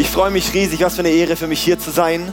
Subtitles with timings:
[0.00, 2.32] Ich freue mich riesig, was für eine Ehre für mich hier zu sein.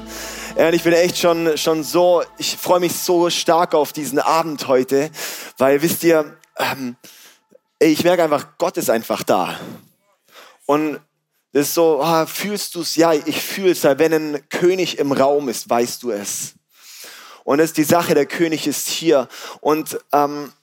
[0.55, 4.67] Und ich bin echt schon, schon so, ich freue mich so stark auf diesen Abend
[4.67, 5.09] heute,
[5.57, 6.95] weil wisst ihr, ähm,
[7.79, 9.59] ich merke einfach, Gott ist einfach da.
[10.67, 10.99] Und
[11.53, 12.95] das ist so, ah, fühlst du es?
[12.97, 13.83] Ja, ich fühle es.
[13.83, 16.53] Wenn ein König im Raum ist, weißt du es.
[17.45, 19.27] Und das ist die Sache, der König ist hier.
[19.59, 20.53] Und ähm,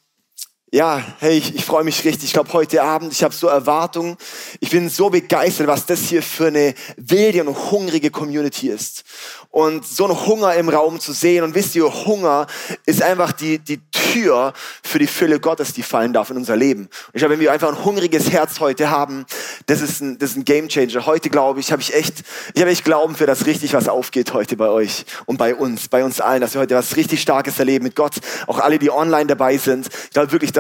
[0.75, 2.25] ja, hey, ich, ich freue mich richtig.
[2.25, 4.17] Ich glaube, heute Abend, ich habe so Erwartungen.
[4.59, 9.05] Ich bin so begeistert, was das hier für eine wilde und hungrige Community ist.
[9.51, 11.45] Und so ein Hunger im Raum zu sehen.
[11.45, 12.47] Und wisst ihr, Hunger
[12.87, 16.85] ist einfach die, die Tür für die Fülle Gottes, die fallen darf in unser Leben.
[16.85, 19.27] Und ich glaube, wenn wir einfach ein hungriges Herz heute haben,
[19.67, 21.05] das ist ein, das ist ein Game Changer.
[21.05, 22.23] Heute glaube ich, habe ich echt,
[22.55, 25.89] ich habe echt Glauben für, dass richtig was aufgeht heute bei euch und bei uns,
[25.89, 28.15] bei uns allen, dass wir heute was richtig Starkes erleben mit Gott.
[28.47, 29.89] Auch alle, die online dabei sind.
[30.05, 30.53] Ich glaube wirklich,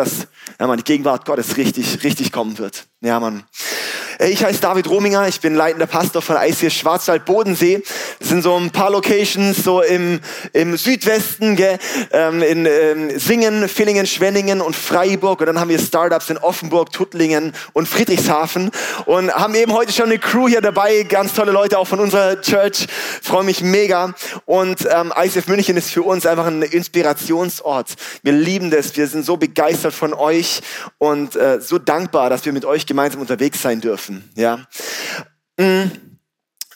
[0.59, 2.87] ja, man, die Gegenwart Gottes richtig, richtig kommen wird.
[3.01, 3.45] Ja, Mann.
[4.19, 7.83] Ich heiße David Rominger, ich bin leitender Pastor von ICS Schwarzwald Bodensee.
[8.19, 10.21] Das sind so ein paar Locations so im,
[10.52, 11.79] im Südwesten, gell?
[12.13, 15.40] Ähm, in ähm, Singen, Villingen, Schwenningen und Freiburg.
[15.40, 18.71] Und dann haben wir Startups in Offenburg, Tuttlingen und Friedrichshafen.
[19.07, 22.40] Und haben eben heute schon eine Crew hier dabei, ganz tolle Leute auch von unserer
[22.40, 22.87] Church.
[23.23, 24.15] Freue mich mega.
[24.45, 27.88] Und ähm, ICF München ist für uns einfach ein Inspirationsort.
[28.23, 30.60] Wir lieben das, wir sind so begeistert von euch
[30.99, 34.30] und äh, so dankbar, dass wir mit euch gemeinsam unterwegs sein dürfen dürfen.
[34.35, 34.66] Ja.
[35.59, 36.18] Hm.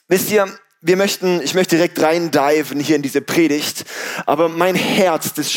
[0.08, 0.46] Wisst ihr,
[0.86, 3.84] wir möchten, ich möchte direkt rein diven hier in diese Predigt,
[4.24, 5.52] aber mein Herz, das,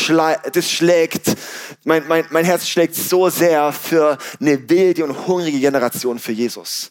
[0.52, 1.36] das schlägt,
[1.84, 6.90] mein, mein, mein Herz schlägt so sehr für eine wilde und hungrige Generation für Jesus.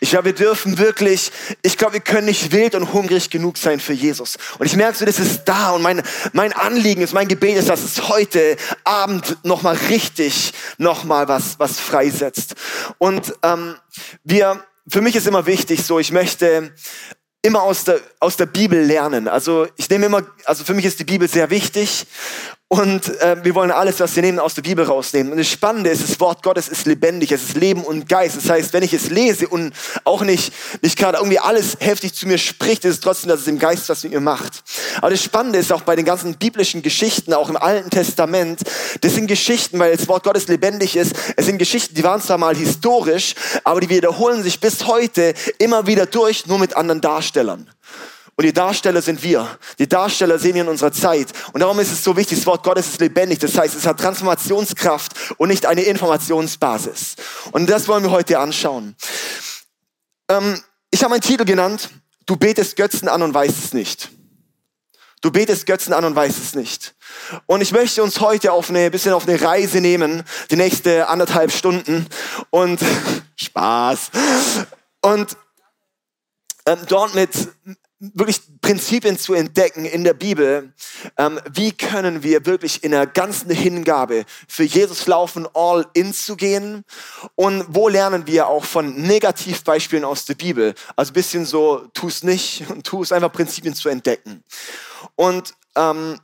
[0.00, 3.80] Ich glaube, wir dürfen wirklich, ich glaube, wir können nicht wild und hungrig genug sein
[3.80, 4.36] für Jesus.
[4.58, 6.02] Und ich merke so, das ist da und mein,
[6.34, 11.80] mein Anliegen ist, mein Gebet ist, dass es heute Abend nochmal richtig, nochmal was, was
[11.80, 12.54] freisetzt.
[12.98, 13.76] Und ähm,
[14.24, 16.74] wir, für mich ist immer wichtig, so ich möchte
[17.48, 19.26] immer aus der, aus der Bibel lernen.
[19.26, 22.06] Also ich nehme immer, also für mich ist die Bibel sehr wichtig
[22.70, 25.32] und äh, wir wollen alles, was wir nehmen, aus der Bibel rausnehmen.
[25.32, 28.36] Und das Spannende ist, das Wort Gottes ist lebendig, es ist Leben und Geist.
[28.36, 29.72] Das heißt, wenn ich es lese und
[30.04, 33.46] auch nicht, nicht gerade irgendwie alles heftig zu mir spricht, ist es trotzdem, dass es
[33.46, 34.62] im Geist was mit mir macht.
[34.98, 38.60] Aber das Spannende ist auch bei den ganzen biblischen Geschichten, auch im Alten Testament,
[39.00, 41.14] das sind Geschichten, weil das Wort Gottes lebendig ist.
[41.36, 45.86] Es sind Geschichten, die waren zwar mal historisch, aber die wiederholen sich bis heute immer
[45.86, 47.66] wieder durch, nur mit anderen Darstellern.
[48.38, 49.58] Und die Darsteller sind wir.
[49.80, 51.26] Die Darsteller sehen wir in unserer Zeit.
[51.52, 53.40] Und darum ist es so wichtig, das Wort Gottes ist lebendig.
[53.40, 57.16] Das heißt, es hat Transformationskraft und nicht eine Informationsbasis.
[57.50, 58.94] Und das wollen wir heute anschauen.
[60.28, 61.90] Ähm, ich habe meinen Titel genannt,
[62.26, 64.08] du betest Götzen an und weißt es nicht.
[65.20, 66.94] Du betest Götzen an und weißt es nicht.
[67.46, 70.22] Und ich möchte uns heute auf eine bisschen auf eine Reise nehmen,
[70.52, 72.06] die nächste anderthalb Stunden
[72.50, 72.78] und
[73.34, 74.12] Spaß.
[75.00, 75.36] Und
[76.66, 77.30] ähm, dort mit
[78.00, 80.72] wirklich Prinzipien zu entdecken in der Bibel.
[81.16, 86.36] Ähm, wie können wir wirklich in der ganzen Hingabe für Jesus laufen, all in zu
[86.36, 86.84] gehen?
[87.34, 90.74] Und wo lernen wir auch von Negativbeispielen aus der Bibel?
[90.96, 94.44] Also bisschen so, tu es nicht und tu es einfach Prinzipien zu entdecken.
[95.16, 96.20] Und ähm,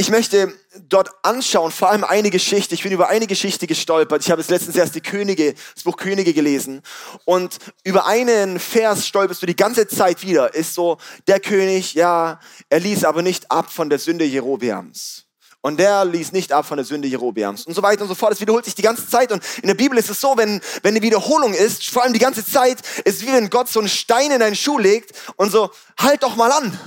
[0.00, 0.50] ich möchte
[0.88, 2.74] dort anschauen, vor allem eine Geschichte.
[2.74, 4.22] Ich bin über eine Geschichte gestolpert.
[4.22, 6.80] Ich habe jetzt letztens erst die Könige, das Buch Könige gelesen.
[7.26, 10.54] Und über einen Vers stolperst du die ganze Zeit wieder.
[10.54, 10.96] Ist so,
[11.26, 12.40] der König, ja,
[12.70, 15.26] er ließ aber nicht ab von der Sünde Jerobeams.
[15.60, 17.66] Und der ließ nicht ab von der Sünde Jerobeams.
[17.66, 18.32] Und so weiter und so fort.
[18.32, 19.30] Es wiederholt sich die ganze Zeit.
[19.30, 22.18] Und in der Bibel ist es so, wenn, wenn eine Wiederholung ist, vor allem die
[22.18, 25.70] ganze Zeit, ist wie wenn Gott so einen Stein in deinen Schuh legt und so,
[25.98, 26.78] halt doch mal an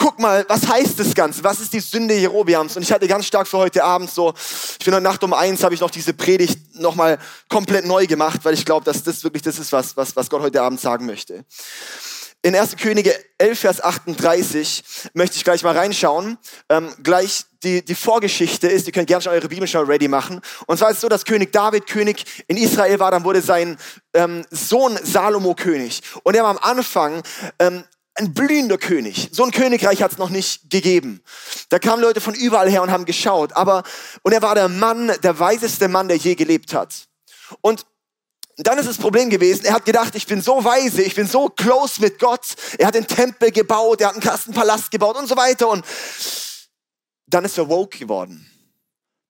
[0.00, 1.44] guck mal, was heißt das Ganze?
[1.44, 2.74] Was ist die Sünde Jerobiams?
[2.74, 4.32] Und ich hatte ganz stark für heute Abend so,
[4.78, 7.18] ich bin heute Nacht um eins, habe ich noch diese Predigt nochmal
[7.48, 10.40] komplett neu gemacht, weil ich glaube, dass das wirklich das ist, was, was, was Gott
[10.40, 11.44] heute Abend sagen möchte.
[12.42, 12.76] In 1.
[12.76, 16.38] Könige 11, Vers 38 möchte ich gleich mal reinschauen.
[16.70, 20.40] Ähm, gleich die, die Vorgeschichte ist, ihr könnt gerne schon eure Bibel schon ready machen.
[20.66, 23.76] Und zwar ist es so, dass König David König in Israel war, dann wurde sein
[24.14, 26.00] ähm, Sohn Salomo König.
[26.22, 27.22] Und er war am Anfang
[27.58, 27.84] ähm,
[28.20, 29.30] ein blühender König.
[29.32, 31.22] So ein Königreich hat es noch nicht gegeben.
[31.70, 33.54] Da kamen Leute von überall her und haben geschaut.
[33.54, 33.82] Aber,
[34.22, 37.08] und er war der Mann, der weiseste Mann, der je gelebt hat.
[37.62, 37.86] Und
[38.58, 41.48] dann ist das Problem gewesen, er hat gedacht, ich bin so weise, ich bin so
[41.48, 42.54] close mit Gott.
[42.76, 45.68] Er hat den Tempel gebaut, er hat einen Kastenpalast gebaut und so weiter.
[45.68, 45.84] Und
[47.26, 48.46] dann ist er woke geworden.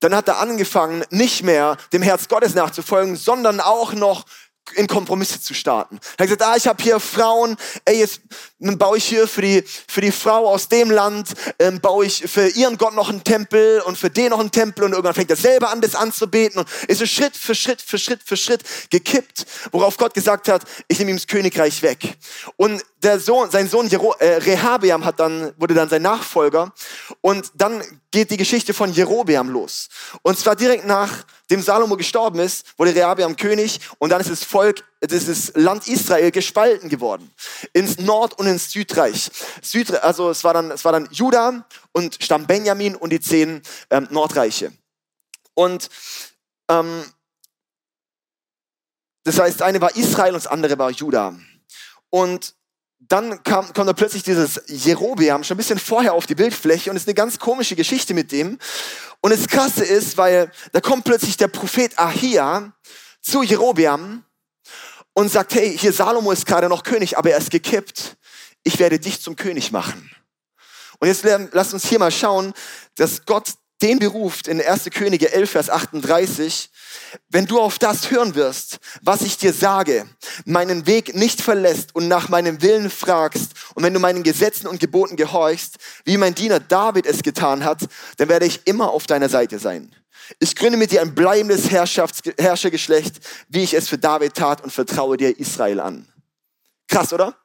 [0.00, 4.24] Dann hat er angefangen, nicht mehr dem Herz Gottes nachzufolgen, sondern auch noch
[4.72, 5.98] in Kompromisse zu starten.
[6.16, 8.20] Er hat gesagt, ah, ich habe hier Frauen, ey, jetzt
[8.58, 12.48] baue ich hier für die, für die Frau aus dem Land, ähm, baue ich für
[12.48, 15.36] ihren Gott noch einen Tempel und für den noch einen Tempel und irgendwann fängt er
[15.36, 19.46] selber an, das anzubeten und ist so Schritt für Schritt für Schritt für Schritt gekippt,
[19.72, 22.16] worauf Gott gesagt hat, ich nehme ihm das Königreich weg.
[22.56, 26.72] Und der Sohn, sein Sohn Jero, äh, Rehabeam hat dann, wurde dann sein Nachfolger
[27.20, 29.88] und dann geht die Geschichte von Jerobeam los.
[30.22, 34.44] Und zwar direkt nach dem Salomo gestorben ist, wurde Rehabeam König und dann ist das
[34.44, 37.30] Volk, das ist Land Israel gespalten geworden.
[37.72, 39.30] Ins Nord- und ins Südreich.
[39.60, 43.62] Süd, also es war dann, es war dann Juda und Stamm Benjamin und die zehn
[43.90, 44.72] ähm, Nordreiche.
[45.54, 45.90] Und
[46.68, 47.04] ähm,
[49.24, 51.36] das heißt, eine war Israel und das andere war Juda.
[52.08, 52.54] Und
[53.00, 56.96] dann kam, kommt da plötzlich dieses Jerobeam schon ein bisschen vorher auf die Bildfläche und
[56.96, 58.58] es ist eine ganz komische Geschichte mit dem.
[59.20, 62.72] Und das Krasse ist, weil da kommt plötzlich der Prophet Ahia
[63.20, 64.24] zu Jerobeam
[65.14, 68.16] und sagt, hey, hier Salomo ist gerade noch König, aber er ist gekippt.
[68.62, 70.10] Ich werde dich zum König machen.
[70.98, 72.52] Und jetzt lasst uns hier mal schauen,
[72.96, 74.90] dass Gott den beruft in 1.
[74.90, 76.70] Könige 11, Vers 38,
[77.28, 80.06] wenn du auf das hören wirst, was ich dir sage,
[80.44, 84.80] meinen Weg nicht verlässt und nach meinem Willen fragst, und wenn du meinen Gesetzen und
[84.80, 87.80] Geboten gehorchst, wie mein Diener David es getan hat,
[88.18, 89.94] dann werde ich immer auf deiner Seite sein.
[90.38, 94.72] Ich gründe mit dir ein bleibendes Herrschafts Herrschergeschlecht, wie ich es für David tat und
[94.72, 96.06] vertraue dir Israel an.
[96.88, 97.36] Krass, oder?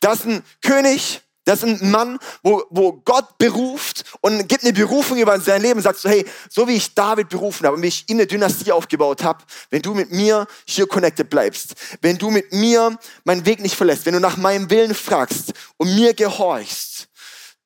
[0.00, 4.72] Das ist ein König, das ist ein Mann, wo, wo Gott beruft und gibt eine
[4.72, 7.82] Berufung über sein Leben und sagt so, hey, so wie ich David berufen habe und
[7.82, 12.16] wie ich ihm eine Dynastie aufgebaut habe, wenn du mit mir hier connected bleibst, wenn
[12.16, 16.14] du mit mir meinen Weg nicht verlässt, wenn du nach meinem Willen fragst und mir
[16.14, 17.08] gehorchst,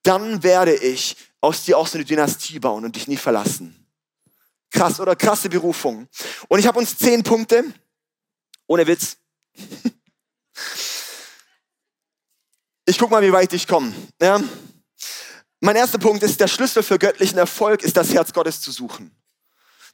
[0.03, 3.87] dann werde ich aus dir auch so eine Dynastie bauen und dich nie verlassen.
[4.71, 6.09] Krass oder krasse Berufung.
[6.49, 7.65] Und ich habe uns zehn Punkte,
[8.67, 9.19] ohne Witz.
[12.89, 13.93] Ich guck mal, wie weit ich komme.
[14.23, 14.41] Ja?
[15.61, 19.11] Mein erster Punkt ist, der Schlüssel für göttlichen Erfolg ist das Herz Gottes zu suchen.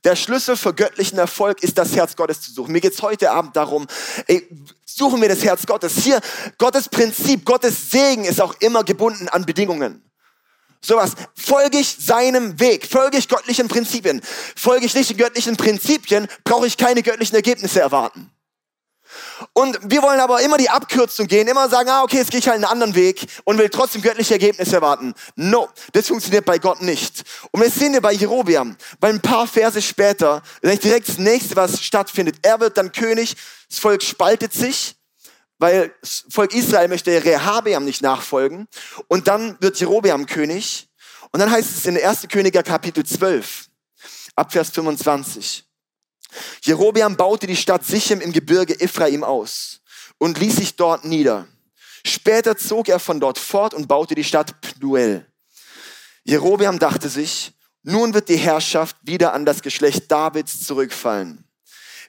[0.04, 2.72] Der Schlüssel für göttlichen Erfolg ist das Herz Gottes zu suchen.
[2.72, 3.86] Mir geht's heute Abend darum,
[4.26, 4.46] ey,
[4.84, 5.98] suchen wir das Herz Gottes.
[5.98, 6.20] Hier,
[6.58, 10.02] Gottes Prinzip, Gottes Segen ist auch immer gebunden an Bedingungen.
[10.84, 11.12] Sowas.
[11.36, 14.20] Folge ich seinem Weg, folge ich göttlichen Prinzipien.
[14.56, 18.31] Folge ich nicht den göttlichen Prinzipien, brauche ich keine göttlichen Ergebnisse erwarten.
[19.52, 22.48] Und wir wollen aber immer die Abkürzung gehen, immer sagen, ah, okay, jetzt gehe ich
[22.48, 25.14] halt einen anderen Weg und will trotzdem göttliche Ergebnisse erwarten.
[25.36, 27.22] No, das funktioniert bei Gott nicht.
[27.50, 31.82] Und wir sehen wir bei Jerobeam, weil ein paar Verse später, direkt das nächste, was
[31.82, 32.36] stattfindet.
[32.42, 33.36] Er wird dann König,
[33.68, 34.96] das Volk spaltet sich,
[35.58, 38.66] weil das Volk Israel möchte Rehabeam nicht nachfolgen.
[39.08, 40.88] Und dann wird Jerobeam König.
[41.30, 42.28] Und dann heißt es in 1.
[42.28, 43.66] Königer Kapitel 12,
[44.34, 45.64] ab Vers 25.
[46.62, 49.81] Jerobeam baute die Stadt Sichem im Gebirge Ephraim aus
[50.19, 51.46] und ließ sich dort nieder.
[52.05, 55.26] Später zog er von dort fort und baute die Stadt Pnuel.
[56.25, 57.52] Jerobeam dachte sich,
[57.82, 61.44] nun wird die Herrschaft wieder an das Geschlecht Davids zurückfallen.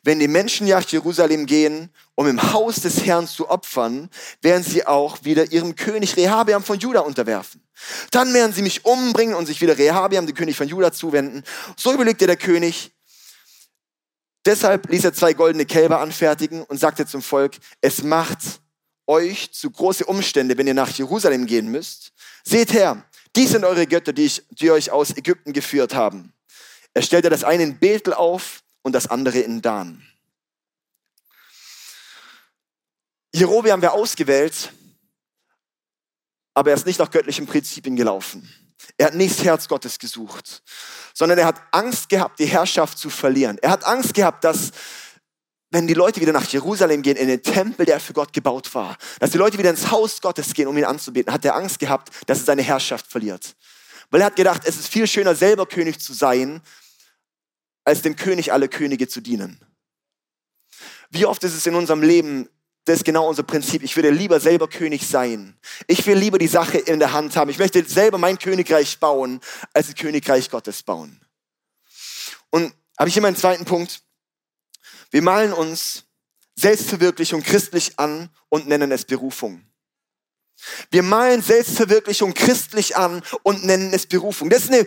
[0.03, 4.09] Wenn die Menschen nach Jerusalem gehen, um im Haus des Herrn zu opfern,
[4.41, 7.61] werden sie auch wieder ihrem König Rehabeam von Juda unterwerfen.
[8.11, 11.43] Dann werden sie mich umbringen und sich wieder Rehabeam, dem König von Juda, zuwenden.
[11.77, 12.91] So überlegte der König,
[14.45, 18.39] Deshalb ließ er zwei goldene Kälber anfertigen und sagte zum Volk, es macht
[19.07, 22.11] euch zu große Umstände, wenn ihr nach Jerusalem gehen müsst.
[22.43, 23.05] Seht her,
[23.35, 26.33] dies sind eure Götter, die, ich, die euch aus Ägypten geführt haben.
[26.93, 30.05] Er stellte das eine in Bethel auf und das andere in Dan.
[33.33, 34.71] Jerobeam wäre ausgewählt,
[36.53, 38.47] aber er ist nicht nach göttlichen Prinzipien gelaufen.
[38.97, 40.63] Er hat nicht das Herz Gottes gesucht,
[41.13, 43.57] sondern er hat Angst gehabt, die Herrschaft zu verlieren.
[43.61, 44.71] Er hat Angst gehabt, dass
[45.73, 48.95] wenn die Leute wieder nach Jerusalem gehen, in den Tempel, der für Gott gebaut war,
[49.19, 52.11] dass die Leute wieder ins Haus Gottes gehen, um ihn anzubeten, hat er Angst gehabt,
[52.27, 53.55] dass er seine Herrschaft verliert.
[54.11, 56.61] Weil er hat gedacht, es ist viel schöner, selber König zu sein,
[57.83, 59.59] als dem König alle Könige zu dienen.
[61.09, 62.49] Wie oft ist es in unserem Leben
[62.85, 63.83] das ist genau unser Prinzip.
[63.83, 65.57] Ich würde lieber selber König sein.
[65.87, 67.49] Ich will lieber die Sache in der Hand haben.
[67.49, 69.39] Ich möchte selber mein Königreich bauen,
[69.73, 71.19] als das Königreich Gottes bauen.
[72.49, 74.01] Und habe ich hier meinen zweiten Punkt.
[75.11, 76.05] Wir malen uns
[76.55, 79.65] Selbstverwirklichung christlich an und nennen es Berufung.
[80.91, 84.49] Wir malen Selbstverwirklichung christlich an und nennen es Berufung.
[84.49, 84.85] Das ist eine,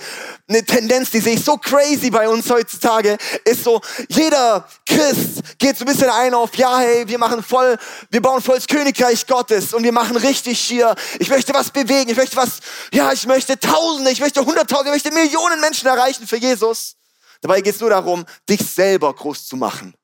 [0.49, 3.17] eine Tendenz, die sehe ich so crazy bei uns heutzutage.
[3.45, 7.77] Ist so, jeder Christ geht so ein bisschen ein auf, ja, hey, wir machen voll,
[8.11, 10.95] wir bauen voll das Königreich Gottes und wir machen richtig hier.
[11.19, 12.61] Ich möchte was bewegen, ich möchte was,
[12.93, 16.97] ja, ich möchte Tausende, ich möchte Hunderttausende, ich möchte Millionen Menschen erreichen für Jesus.
[17.41, 19.95] Dabei geht es nur darum, dich selber groß zu machen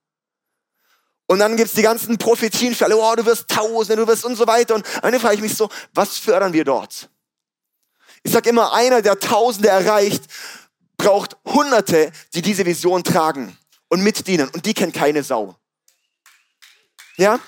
[1.27, 4.37] Und dann gibt's die ganzen Prophetien für alle, oh, du wirst Tausende, du wirst und
[4.37, 4.75] so weiter.
[4.75, 7.09] Und dann frage ich mich so, was fördern wir dort?
[8.23, 10.25] Ich sage immer, einer, der Tausende erreicht,
[10.97, 13.57] braucht Hunderte, die diese Vision tragen
[13.89, 14.49] und mitdienen.
[14.51, 15.57] Und die kennt keine Sau.
[17.17, 17.39] Ja?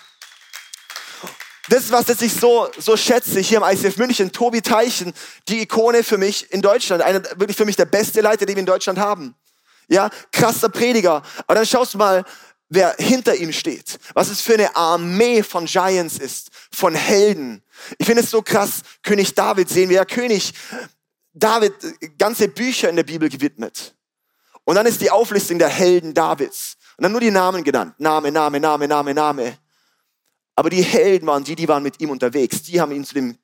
[1.68, 4.32] Das ist was, ich so, so schätze hier im ICF München.
[4.32, 5.14] Tobi Teichen,
[5.48, 7.02] die Ikone für mich in Deutschland.
[7.02, 9.34] Einer, wirklich für mich der beste Leiter, den wir in Deutschland haben.
[9.88, 11.22] Ja, krasser Prediger.
[11.46, 12.24] Aber dann schaust du mal,
[12.68, 13.98] wer hinter ihm steht.
[14.14, 17.62] Was es für eine Armee von Giants ist, von Helden.
[17.98, 20.52] Ich finde es so krass, König David sehen wir ja König
[21.32, 21.74] David
[22.18, 23.94] ganze Bücher in der Bibel gewidmet.
[24.64, 26.76] Und dann ist die Auflistung der Helden Davids.
[26.96, 27.94] Und dann nur die Namen genannt.
[27.98, 29.58] Name, Name, Name, Name, Name.
[30.54, 32.62] Aber die Helden waren die, die waren mit ihm unterwegs.
[32.62, 33.36] Die haben ihn zu dem,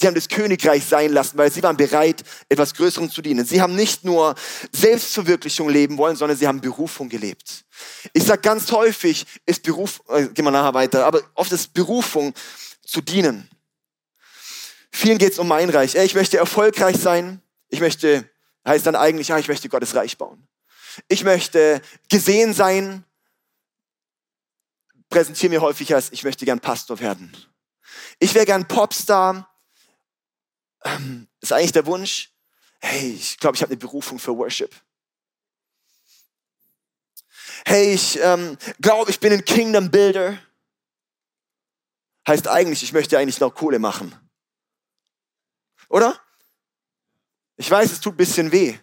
[0.00, 3.44] die haben das Königreich sein lassen, weil sie waren bereit, etwas Größerem zu dienen.
[3.44, 4.34] Sie haben nicht nur
[4.72, 7.64] Selbstverwirklichung leben wollen, sondern sie haben Berufung gelebt.
[8.12, 12.32] Ich sag ganz häufig, ist Beruf, äh, gehen wir nachher weiter, aber oft ist Berufung
[12.84, 13.48] zu dienen.
[14.90, 15.94] Vielen geht es um mein Reich.
[15.94, 17.42] Ich möchte erfolgreich sein.
[17.68, 18.28] Ich möchte,
[18.66, 20.46] heißt dann eigentlich, ja, ich möchte Gottes Reich bauen.
[21.08, 23.04] Ich möchte gesehen sein
[25.08, 27.34] präsentiere mir häufig als, ich möchte gern Pastor werden.
[28.18, 29.48] Ich wäre gern Popstar.
[30.84, 32.32] Ähm, ist eigentlich der Wunsch.
[32.80, 34.74] Hey, ich glaube, ich habe eine Berufung für Worship.
[37.64, 40.38] Hey, ich ähm, glaube, ich bin ein Kingdom Builder.
[42.26, 44.14] Heißt eigentlich, ich möchte eigentlich noch Kohle machen.
[45.88, 46.20] Oder?
[47.56, 48.78] Ich weiß, es tut ein bisschen weh.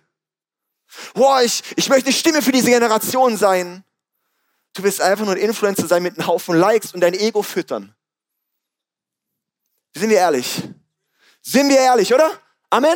[1.14, 3.84] Boah, ich, ich möchte eine Stimme für diese Generation sein.
[4.74, 7.96] Du willst einfach nur ein Influencer sein mit einem Haufen Likes und dein Ego füttern.
[9.96, 10.64] Sind wir ehrlich?
[11.48, 12.32] Sind wir ehrlich, oder?
[12.72, 12.96] Amen?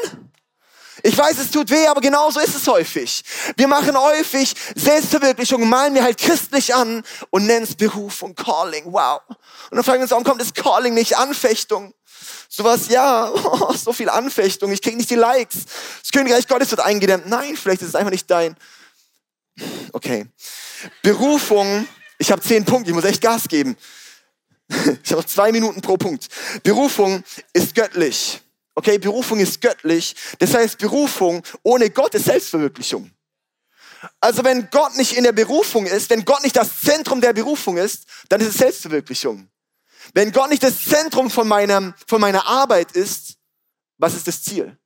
[1.03, 3.23] Ich weiß, es tut weh, aber genauso ist es häufig.
[3.55, 8.85] Wir machen häufig Selbstverwirklichung, malen wir halt christlich an und nennen es Beruf und Calling.
[8.85, 9.21] Wow.
[9.29, 11.93] Und dann fragen wir uns, warum kommt das Calling nicht Anfechtung?
[12.49, 15.65] Sowas, ja, oh, so viel Anfechtung, ich krieg nicht die Likes.
[16.01, 17.27] Das Königreich Gottes wird eingedämmt.
[17.27, 18.57] Nein, vielleicht ist es einfach nicht dein.
[19.93, 20.25] Okay.
[21.03, 21.87] Berufung,
[22.17, 23.77] ich habe zehn Punkte, ich muss echt Gas geben.
[25.03, 26.27] Ich habe zwei Minuten pro Punkt.
[26.63, 27.23] Berufung
[27.53, 28.41] ist göttlich.
[28.75, 30.15] Okay, Berufung ist göttlich.
[30.37, 33.11] Das heißt, Berufung ohne Gott ist Selbstverwirklichung.
[34.21, 37.77] Also wenn Gott nicht in der Berufung ist, wenn Gott nicht das Zentrum der Berufung
[37.77, 39.49] ist, dann ist es Selbstverwirklichung.
[40.13, 43.35] Wenn Gott nicht das Zentrum von, meinem, von meiner Arbeit ist,
[43.97, 44.77] was ist das Ziel?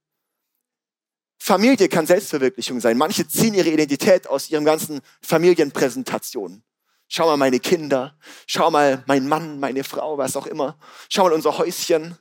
[1.37, 2.97] Familie kann Selbstverwirklichung sein.
[2.97, 6.63] Manche ziehen ihre Identität aus ihren ganzen Familienpräsentationen.
[7.07, 8.17] Schau mal meine Kinder,
[8.47, 10.77] schau mal mein Mann, meine Frau, was auch immer.
[11.09, 12.17] Schau mal unser Häuschen.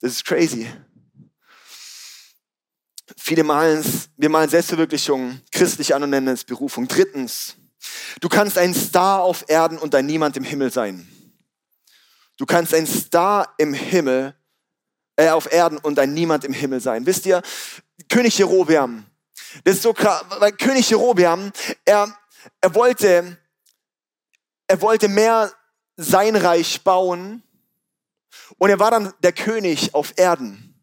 [0.00, 0.70] Das ist crazy.
[3.16, 3.84] Viele malen,
[4.16, 6.88] wir malen Selbstverwirklichung christlich an und nennen es Berufung.
[6.88, 7.56] Drittens,
[8.20, 11.08] du kannst ein Star auf Erden und ein Niemand im Himmel sein.
[12.36, 14.34] Du kannst ein Star im Himmel,
[15.16, 17.06] äh, auf Erden und ein Niemand im Himmel sein.
[17.06, 17.42] Wisst ihr,
[18.08, 19.04] König Jerobeam.
[19.62, 21.52] Das ist so krass, weil König Jerobeam,
[21.84, 22.16] er,
[22.60, 23.38] er wollte,
[24.74, 25.52] er wollte mehr
[25.96, 27.44] sein Reich bauen
[28.58, 30.82] und er war dann der König auf Erden,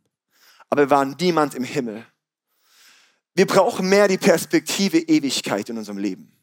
[0.69, 2.05] aber er war niemand im Himmel.
[3.33, 6.41] Wir brauchen mehr die Perspektive Ewigkeit in unserem Leben.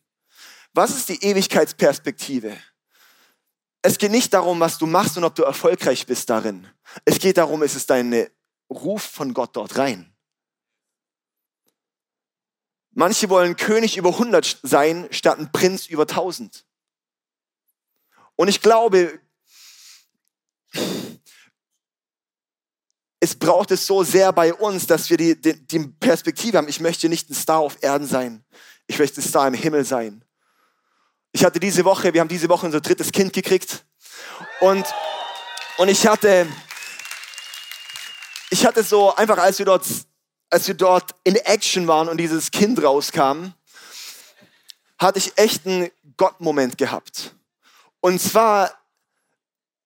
[0.75, 2.55] Was ist die Ewigkeitsperspektive?
[3.81, 6.69] Es geht nicht darum, was du machst und ob du erfolgreich bist darin.
[7.07, 8.26] Es geht darum, es ist dein
[8.69, 10.14] Ruf von Gott dort rein.
[12.90, 16.68] Manche wollen König über 100 sein, statt ein Prinz über 1000.
[18.38, 19.18] Und ich glaube,
[23.18, 26.78] es braucht es so sehr bei uns, dass wir die, die, die, Perspektive haben, ich
[26.78, 28.45] möchte nicht ein Star auf Erden sein,
[28.87, 30.25] ich möchte ein Star im Himmel sein.
[31.33, 33.85] Ich hatte diese Woche, wir haben diese Woche unser drittes Kind gekriegt
[34.61, 34.87] und,
[35.78, 36.47] und ich hatte,
[38.50, 39.85] ich hatte so einfach, als wir dort
[40.50, 43.49] als wir dort in Action waren und dieses Kind rauskam,
[44.99, 47.35] hatte ich echt einen Gott-Moment gehabt.
[48.00, 48.71] Und zwar,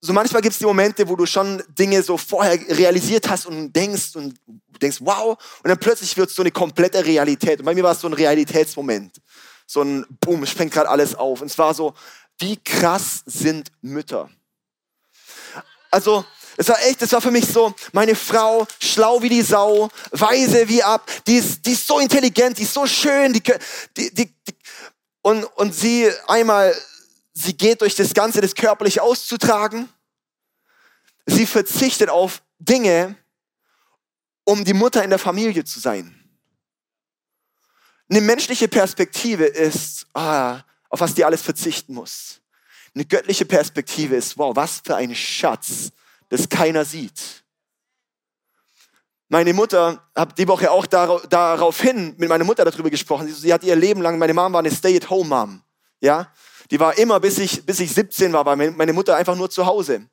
[0.00, 3.72] so manchmal gibt es die Momente, wo du schon Dinge so vorher realisiert hast und
[3.72, 4.38] denkst und
[4.80, 7.60] denkst, wow, und dann plötzlich wird es so eine komplette Realität.
[7.60, 9.20] Und bei mir war es so ein Realitätsmoment.
[9.66, 11.40] So ein Boom, es fängt gerade alles auf.
[11.40, 11.94] Und zwar so,
[12.38, 14.28] wie krass sind Mütter?
[15.90, 16.24] Also,
[16.56, 20.68] es war echt, es war für mich so, meine Frau, schlau wie die Sau, weise
[20.68, 23.42] wie ab, die ist, die ist so intelligent, die ist so schön, die,
[23.96, 24.54] die, die, die
[25.22, 26.74] und, und sie einmal,
[27.32, 29.88] sie geht durch das Ganze, das körperlich auszutragen.
[31.26, 33.16] Sie verzichtet auf Dinge,
[34.44, 36.18] um die Mutter in der Familie zu sein.
[38.08, 42.40] Eine menschliche Perspektive ist, ah, auf was die alles verzichten muss.
[42.94, 45.90] Eine göttliche Perspektive ist, wow, was für ein Schatz,
[46.28, 47.42] das keiner sieht.
[49.28, 53.32] Meine Mutter, habe die Woche auch daraufhin mit meiner Mutter darüber gesprochen.
[53.32, 55.62] Sie, hat ihr Leben lang, meine Mom war eine Stay-at-home-Mom.
[56.00, 56.30] Ja?
[56.72, 59.66] Die war immer, bis ich, bis ich 17 war, war meine Mutter einfach nur zu
[59.66, 60.08] Hause.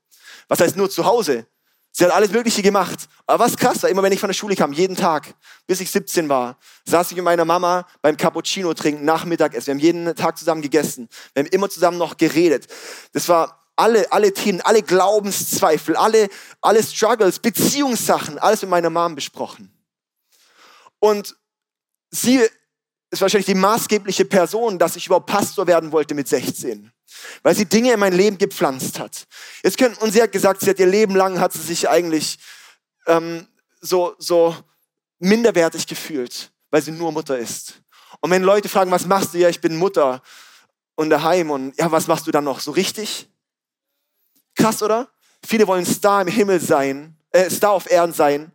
[0.50, 1.48] Was heißt nur zu Hause?
[1.94, 3.08] Sie hat alles Mögliche gemacht.
[3.26, 5.34] Aber was krass war, immer wenn ich von der Schule kam, jeden Tag,
[5.68, 9.68] bis ich 17 war, saß ich mit meiner Mama beim Cappuccino trinken, nach Mittagessen.
[9.68, 11.08] Wir haben jeden Tag zusammen gegessen.
[11.34, 12.68] Wir haben immer zusammen noch geredet.
[13.14, 16.28] Das war alle, alle Themen, alle Glaubenszweifel, alle,
[16.60, 19.72] alle Struggles, Beziehungssachen, alles mit meiner Mom besprochen.
[21.00, 21.38] Und
[22.12, 22.42] sie
[23.12, 26.92] ist wahrscheinlich die maßgebliche Person, dass ich überhaupt Pastor werden wollte mit 16
[27.44, 29.28] weil sie Dinge in mein Leben gepflanzt hat.
[29.64, 32.40] Jetzt können, und sie hat gesagt, sie hat ihr Leben lang, hat sie sich eigentlich
[33.08, 33.48] ähm,
[33.82, 34.56] so, so
[35.20, 37.82] minderwertig gefühlt, weil sie nur Mutter ist.
[38.22, 39.38] Und wenn Leute fragen, was machst du?
[39.38, 40.22] Ja, ich bin Mutter
[40.96, 42.60] und daheim und ja, was machst du dann noch?
[42.60, 43.30] So richtig?
[44.56, 45.10] Krass, oder?
[45.46, 48.52] Viele wollen Star im Himmel sein, äh, Star auf Erden sein,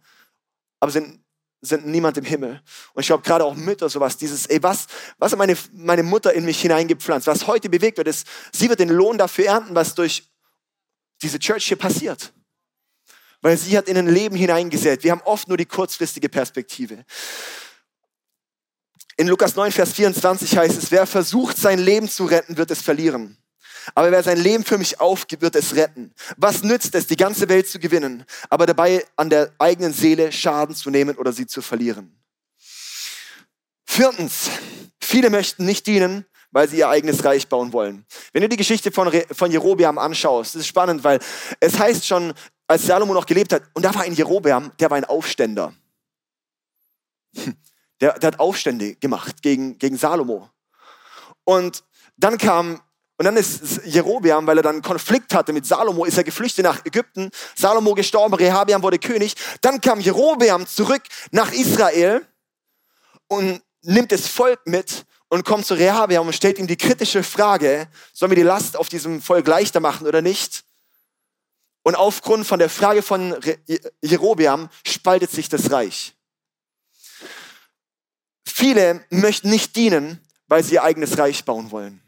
[0.81, 1.24] aber sind
[1.65, 2.63] sind niemand im Himmel.
[2.93, 4.87] Und ich glaube, gerade auch Mütter sowas, dieses, ey, was,
[5.19, 7.27] was hat meine, meine Mutter in mich hineingepflanzt?
[7.27, 10.31] Was heute bewegt wird, ist, sie wird den Lohn dafür ernten, was durch
[11.23, 12.33] diese Church hier passiert.
[13.41, 15.05] Weil sie hat in ein Leben hineingesät.
[15.05, 17.05] Wir haben oft nur die kurzfristige Perspektive.
[19.17, 22.83] In Lukas 9, Vers 24 heißt es, wer versucht, sein Leben zu retten, wird es
[22.83, 23.37] verlieren.
[23.95, 26.13] Aber wer sein Leben für mich aufgibt, wird es retten.
[26.37, 30.75] Was nützt es, die ganze Welt zu gewinnen, aber dabei an der eigenen Seele Schaden
[30.75, 32.19] zu nehmen oder sie zu verlieren?
[33.85, 34.51] Viertens,
[35.01, 38.07] viele möchten nicht dienen, weil sie ihr eigenes Reich bauen wollen.
[38.33, 41.19] Wenn du die Geschichte von, von Jerobeam anschaust, das ist spannend, weil
[41.61, 42.33] es heißt schon,
[42.67, 45.75] als Salomo noch gelebt hat, und da war ein Jerobeam, der war ein Aufständer.
[48.01, 50.51] Der, der hat Aufstände gemacht gegen, gegen Salomo.
[51.45, 51.85] Und
[52.17, 52.81] dann kam
[53.17, 56.85] und dann ist Jerobeam, weil er dann Konflikt hatte mit Salomo, ist er geflüchtet nach
[56.85, 57.31] Ägypten.
[57.55, 59.35] Salomo gestorben, Rehabeam wurde König.
[59.61, 62.27] Dann kam Jerobeam zurück nach Israel
[63.29, 67.89] und nimmt das Volk mit und kommt zu Rehabeam und stellt ihm die kritische Frage,
[68.13, 70.65] sollen wir die Last auf diesem Volk leichter machen oder nicht?
[71.85, 73.37] Und aufgrund von der Frage von
[74.03, 76.15] Jerobeam spaltet sich das Reich.
[78.45, 82.04] Viele möchten nicht dienen, weil sie ihr eigenes Reich bauen wollen.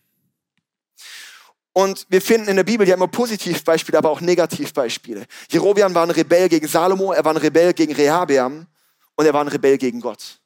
[1.76, 5.26] Und wir finden in der Bibel ja immer Positivbeispiele, aber auch Negativbeispiele.
[5.50, 8.66] Jerobeam war ein Rebell gegen Salomo, er war ein Rebell gegen Rehabeam
[9.14, 10.40] und er war ein Rebell gegen Gott.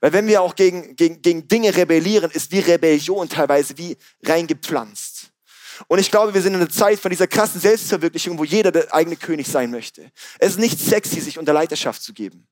[0.00, 5.30] Weil wenn wir auch gegen, gegen, gegen Dinge rebellieren, ist die Rebellion teilweise wie reingepflanzt.
[5.88, 8.92] Und ich glaube, wir sind in einer Zeit von dieser krassen Selbstverwirklichung, wo jeder der
[8.92, 10.12] eigene König sein möchte.
[10.38, 12.46] Es ist nicht sexy, sich unter Leiterschaft zu geben.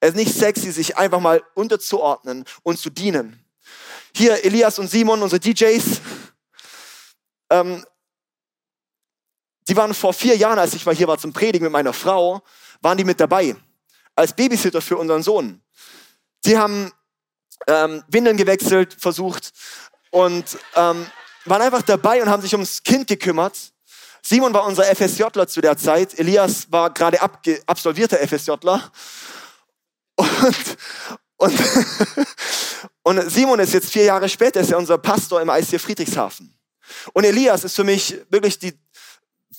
[0.00, 3.38] Es ist nicht sexy, sich einfach mal unterzuordnen und zu dienen.
[4.16, 6.00] Hier Elias und Simon, unsere DJs,
[7.50, 7.84] ähm,
[9.68, 12.42] die waren vor vier Jahren, als ich mal hier war zum Predigen mit meiner Frau,
[12.80, 13.56] waren die mit dabei.
[14.14, 15.62] Als Babysitter für unseren Sohn.
[16.44, 16.92] Die haben
[17.66, 19.52] ähm, Windeln gewechselt, versucht
[20.10, 21.06] und ähm,
[21.46, 23.72] waren einfach dabei und haben sich ums Kind gekümmert.
[24.22, 26.18] Simon war unser FSJler zu der Zeit.
[26.18, 28.90] Elias war gerade absolvierter FSJler.
[30.16, 30.76] Und,
[31.36, 31.60] und,
[33.02, 36.54] und Simon ist jetzt vier Jahre später, ist er unser Pastor im ICF Friedrichshafen.
[37.12, 38.78] Und Elias ist für mich wirklich die,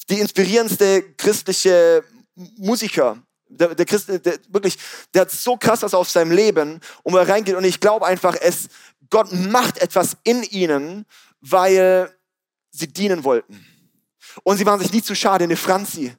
[0.09, 2.03] die inspirierendste christliche
[2.35, 3.17] Musiker.
[3.47, 4.77] Der, der Christ, der, wirklich,
[5.13, 7.55] der hat so krass was auf seinem Leben, und wo er reingeht.
[7.55, 8.67] Und ich glaube einfach, es,
[9.09, 11.05] Gott macht etwas in ihnen,
[11.41, 12.13] weil
[12.71, 13.65] sie dienen wollten.
[14.43, 16.13] Und sie waren sich nie zu schade, eine Franzi.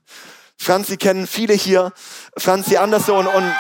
[0.57, 1.93] Franzi kennen viele hier,
[2.37, 3.55] Franzi Anderson und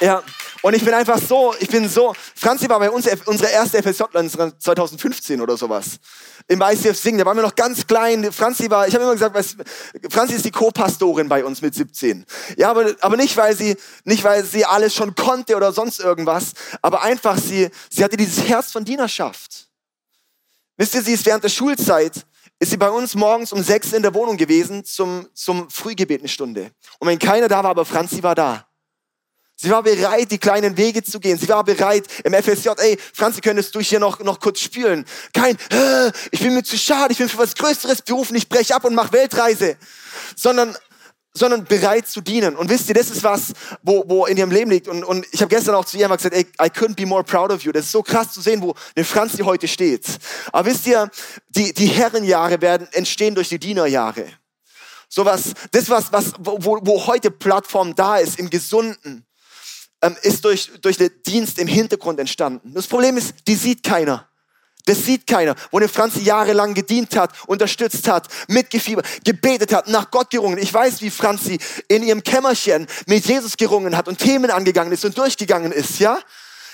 [0.00, 0.22] ja,
[0.62, 4.02] und ich bin einfach so, ich bin so, Franzi war bei uns unsere erste FSJ
[4.58, 5.98] 2015 oder sowas.
[6.48, 8.32] Im ICF Singen, da waren wir noch ganz klein.
[8.32, 9.56] Franzi war, ich habe immer gesagt, was,
[10.10, 12.24] Franzi ist die Co-Pastorin bei uns mit 17.
[12.56, 16.52] Ja, aber, aber nicht, weil sie, nicht, weil sie alles schon konnte oder sonst irgendwas,
[16.82, 19.68] aber einfach sie, sie hatte dieses Herz von Dienerschaft.
[20.76, 22.24] Wisst ihr, sie ist während der Schulzeit,
[22.60, 26.72] ist sie bei uns morgens um sechs in der Wohnung gewesen zum, zum Frühgebetenstunde.
[26.98, 28.67] Und wenn keiner da war, aber Franzi war da.
[29.60, 31.36] Sie war bereit, die kleinen Wege zu gehen.
[31.36, 35.04] Sie war bereit im FSJ, ey, Franzi, könntest du hier noch, noch kurz spielen?
[35.32, 38.76] Kein, äh, ich bin mir zu schade, ich bin für was Größeres berufen, ich breche
[38.76, 39.76] ab und mache Weltreise.
[40.36, 40.76] Sondern,
[41.34, 42.54] sondern bereit zu dienen.
[42.54, 44.86] Und wisst ihr, das ist was, wo, wo in ihrem Leben liegt.
[44.86, 47.24] Und, und ich habe gestern auch zu ihr mal gesagt, ey, I couldn't be more
[47.24, 47.72] proud of you.
[47.72, 50.06] Das ist so krass zu sehen, wo eine Franzi heute steht.
[50.52, 51.10] Aber wisst ihr,
[51.48, 54.26] die, die Herrenjahre werden entstehen durch die Dienerjahre.
[55.08, 59.24] Sowas, das was, was, wo, wo heute Plattform da ist, im Gesunden
[60.02, 62.72] ähm, ist durch, durch den Dienst im Hintergrund entstanden.
[62.74, 64.28] Das Problem ist, die sieht keiner.
[64.88, 70.10] Das sieht keiner, wo eine Franzi jahrelang gedient hat, unterstützt hat, mitgefiebert, gebetet hat, nach
[70.10, 70.56] Gott gerungen.
[70.56, 71.58] Ich weiß, wie Franzi
[71.88, 76.18] in ihrem Kämmerchen mit Jesus gerungen hat und Themen angegangen ist und durchgegangen ist, ja?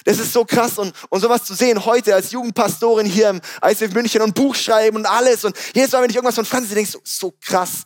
[0.05, 3.93] Das ist so krass und, und sowas zu sehen heute als Jugendpastorin hier im ICF
[3.95, 6.91] München und Buch schreiben und alles und jedes Mal, wenn ich irgendwas von Franzi denke,
[6.91, 7.83] so, so krass,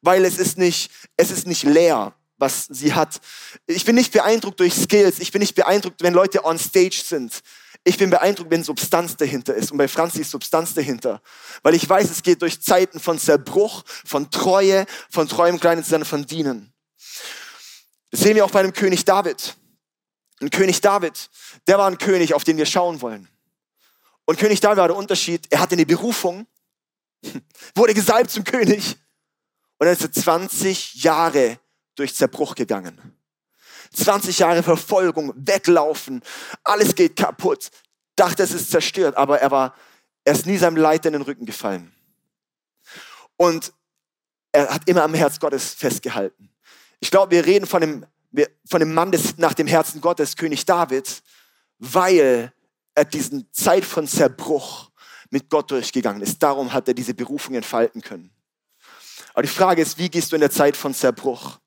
[0.00, 3.20] weil es ist nicht, es ist nicht leer, was sie hat.
[3.66, 7.42] Ich bin nicht beeindruckt durch Skills, ich bin nicht beeindruckt, wenn Leute on stage sind.
[7.84, 9.72] Ich bin beeindruckt, wenn Substanz dahinter ist.
[9.72, 11.22] Und bei Franzi ist Substanz dahinter.
[11.62, 16.04] Weil ich weiß, es geht durch Zeiten von Zerbruch, von Treue, von treuem kleinen Zusammen,
[16.04, 16.72] von Dienen.
[18.10, 19.56] Das sehen wir auch bei dem König David.
[20.40, 21.30] Ein König David,
[21.66, 23.28] der war ein König, auf den wir schauen wollen.
[24.24, 26.46] Und König David war der Unterschied, er hatte eine Berufung,
[27.74, 28.96] wurde gesalbt zum König
[29.78, 31.58] und er ist 20 Jahre
[31.98, 33.16] durch Zerbruch gegangen.
[33.94, 36.22] 20 Jahre Verfolgung, weglaufen,
[36.64, 37.70] alles geht kaputt.
[38.16, 39.74] Dachte, es ist zerstört, aber er war,
[40.24, 41.92] er ist nie seinem Leid in den Rücken gefallen.
[43.36, 43.72] Und
[44.52, 46.50] er hat immer am Herz Gottes festgehalten.
[47.00, 48.06] Ich glaube, wir reden von dem,
[48.68, 51.22] von dem Mann des, nach dem Herzen Gottes, König David,
[51.78, 52.52] weil
[52.94, 54.90] er diesen Zeit von Zerbruch
[55.30, 56.42] mit Gott durchgegangen ist.
[56.42, 58.30] Darum hat er diese Berufung entfalten können.
[59.34, 61.58] Aber die Frage ist, wie gehst du in der Zeit von Zerbruch?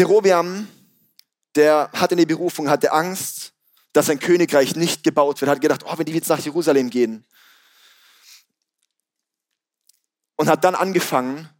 [0.00, 0.66] Jerobeam,
[1.54, 3.52] der hatte eine Berufung, hatte Angst,
[3.92, 7.26] dass sein Königreich nicht gebaut wird, hat gedacht, oh, wenn die jetzt nach Jerusalem gehen.
[10.36, 11.50] Und hat dann angefangen,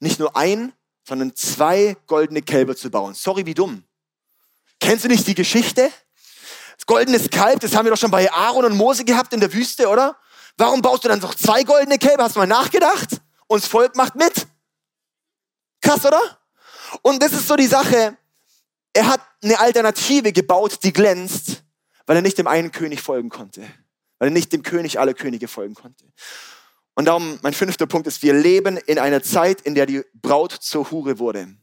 [0.00, 0.72] nicht nur ein,
[1.06, 3.14] sondern zwei goldene Kälber zu bauen.
[3.14, 3.84] Sorry, wie dumm.
[4.80, 5.92] Kennst du nicht die Geschichte?
[6.76, 9.52] Das goldenes Kalb, das haben wir doch schon bei Aaron und Mose gehabt in der
[9.52, 10.18] Wüste, oder?
[10.56, 12.24] Warum baust du dann noch zwei goldene Kälber?
[12.24, 13.20] Hast du mal nachgedacht?
[13.46, 14.48] Und das Volk macht mit.
[15.80, 16.40] Krass, oder?
[17.02, 18.16] Und das ist so die Sache.
[18.92, 21.62] Er hat eine Alternative gebaut, die glänzt,
[22.06, 23.62] weil er nicht dem einen König folgen konnte.
[24.18, 26.04] Weil er nicht dem König aller Könige folgen konnte.
[26.94, 30.52] Und darum, mein fünfter Punkt ist, wir leben in einer Zeit, in der die Braut
[30.52, 31.54] zur Hure wurde.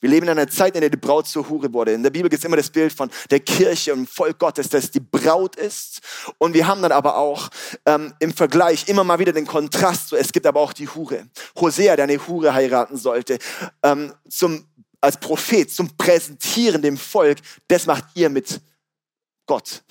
[0.00, 1.92] Wir leben in einer Zeit, in der die Braut zur Hure wurde.
[1.92, 4.90] In der Bibel gibt es immer das Bild von der Kirche und Volk Gottes, dass
[4.90, 6.00] die Braut ist.
[6.38, 7.48] Und wir haben dann aber auch
[7.86, 10.08] ähm, im Vergleich immer mal wieder den Kontrast.
[10.08, 11.26] So, es gibt aber auch die Hure.
[11.58, 13.38] Hosea, der eine Hure heiraten sollte,
[13.82, 14.66] ähm, zum,
[15.00, 18.60] als Prophet, zum Präsentieren dem Volk, das macht ihr mit
[19.46, 19.82] Gott.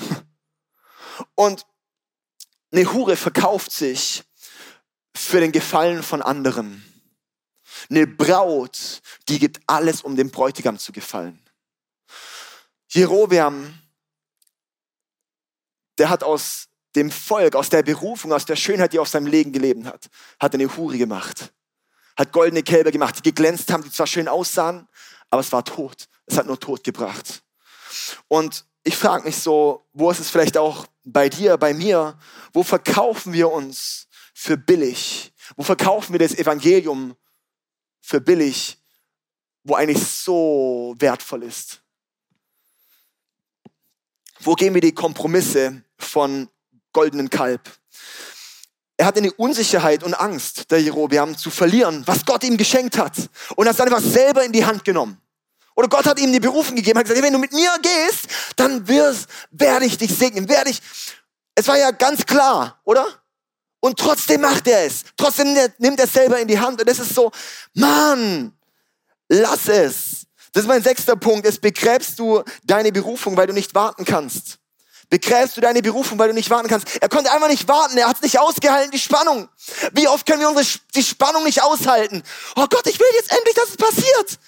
[1.35, 1.65] Und
[2.71, 4.23] eine Hure verkauft sich
[5.15, 6.83] für den Gefallen von anderen.
[7.89, 11.39] Eine Braut, die gibt alles, um dem Bräutigam zu gefallen.
[12.89, 13.73] Jerobeam,
[15.97, 19.51] der hat aus dem Volk, aus der Berufung, aus der Schönheit, die auf seinem Leben
[19.51, 21.51] gelebt hat, hat eine Hure gemacht.
[22.15, 24.87] Hat goldene Kälber gemacht, die geglänzt haben, die zwar schön aussahen,
[25.29, 26.07] aber es war tot.
[26.27, 27.43] Es hat nur Tod gebracht.
[28.27, 32.17] Und ich frage mich so, wo ist es vielleicht auch bei dir, bei mir?
[32.53, 35.33] Wo verkaufen wir uns für billig?
[35.55, 37.15] Wo verkaufen wir das Evangelium
[38.03, 38.77] für billig,
[39.63, 41.81] wo eigentlich so wertvoll ist?
[44.41, 46.49] Wo gehen wir die Kompromisse von
[46.91, 47.71] goldenen Kalb?
[48.97, 53.17] Er hatte eine Unsicherheit und Angst, der Jerobeam, zu verlieren, was Gott ihm geschenkt hat.
[53.55, 55.19] Und hat es einfach selber in die Hand genommen.
[55.75, 58.87] Oder Gott hat ihm die Berufung gegeben, hat gesagt, wenn du mit mir gehst, dann
[58.87, 60.81] wirst, werde ich dich segnen, werde ich.
[61.55, 63.07] Es war ja ganz klar, oder?
[63.83, 65.03] Und trotzdem macht er es.
[65.17, 66.79] Trotzdem nimmt er es selber in die Hand.
[66.79, 67.31] Und es ist so,
[67.73, 68.53] Mann,
[69.27, 70.25] lass es.
[70.53, 71.45] Das ist mein sechster Punkt.
[71.45, 74.59] Es begräbst du deine Berufung, weil du nicht warten kannst.
[75.09, 76.87] Begräbst du deine Berufung, weil du nicht warten kannst.
[77.01, 77.97] Er konnte einfach nicht warten.
[77.97, 79.49] Er hat es nicht ausgehalten, die Spannung.
[79.91, 80.65] Wie oft können wir unsere,
[80.95, 82.23] die Spannung nicht aushalten?
[82.55, 84.39] Oh Gott, ich will jetzt endlich, dass es passiert.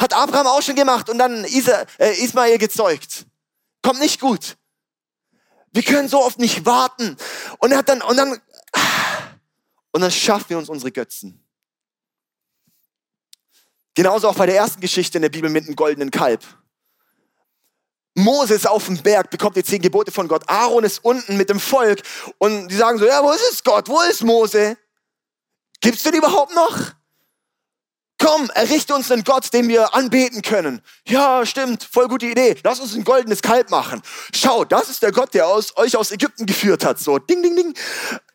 [0.00, 3.26] Hat Abraham auch schon gemacht und dann Isa, äh, Ismael gezeugt.
[3.82, 4.56] Kommt nicht gut.
[5.72, 7.16] Wir können so oft nicht warten.
[7.58, 8.40] Und er hat dann, und dann
[9.92, 11.44] und dann schaffen wir uns unsere Götzen.
[13.94, 16.44] Genauso auch bei der ersten Geschichte in der Bibel mit dem goldenen Kalb.
[18.14, 20.48] Moses auf dem Berg bekommt die zehn Gebote von Gott.
[20.48, 22.02] Aaron ist unten mit dem Volk
[22.38, 23.88] und die sagen so, ja, wo ist es Gott?
[23.88, 24.76] Wo ist Mose?
[25.80, 26.92] Gibt's den überhaupt noch?
[28.20, 30.82] Komm, errichte uns einen Gott, den wir anbeten können.
[31.06, 32.56] Ja, stimmt, voll gute Idee.
[32.64, 34.02] Lass uns ein goldenes Kalb machen.
[34.34, 36.98] Schau, das ist der Gott, der aus, euch aus Ägypten geführt hat.
[36.98, 37.74] So, ding, ding, ding.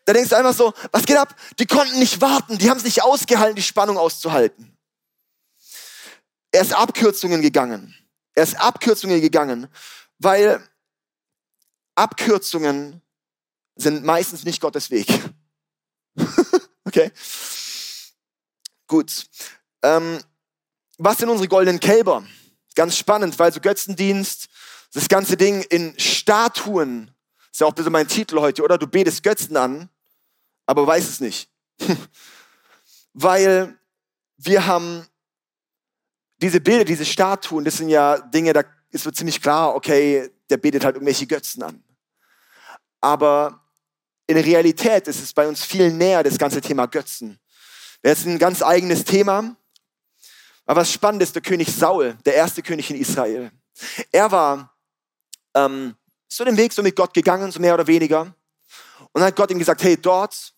[0.04, 1.34] Da denkst du einfach so, was geht ab?
[1.58, 4.76] Die konnten nicht warten, die haben es nicht ausgehalten, die Spannung auszuhalten.
[6.52, 7.94] Er ist Abkürzungen gegangen.
[8.34, 9.68] Er ist Abkürzungen gegangen,
[10.18, 10.62] weil
[11.94, 13.00] Abkürzungen
[13.76, 15.08] sind meistens nicht Gottes Weg.
[16.84, 17.10] okay?
[18.86, 19.26] Gut.
[19.82, 20.20] Ähm,
[20.98, 22.24] was sind unsere goldenen Kälber?
[22.74, 24.48] Ganz spannend, weil so Götzendienst,
[24.92, 27.10] das ganze Ding in Statuen,
[27.50, 28.78] ist ja auch ein bisschen mein Titel heute, oder?
[28.78, 29.88] Du betest Götzen an,
[30.66, 31.50] aber weißt es nicht.
[33.12, 33.78] Weil
[34.36, 35.06] wir haben
[36.38, 40.56] diese Bilder, diese Statuen, das sind ja Dinge, da ist so ziemlich klar, okay, der
[40.56, 41.82] betet halt irgendwelche Götzen an.
[43.00, 43.60] Aber
[44.26, 47.38] in der Realität ist es bei uns viel näher, das ganze Thema Götzen.
[48.02, 49.56] Das ist ein ganz eigenes Thema.
[50.66, 53.50] Aber was spannend ist, der König Saul, der erste König in Israel,
[54.10, 54.74] er war
[55.54, 55.94] ähm,
[56.28, 58.34] so den Weg so mit Gott gegangen, so mehr oder weniger.
[59.14, 60.52] Und dann hat Gott ihm gesagt, hey, dort,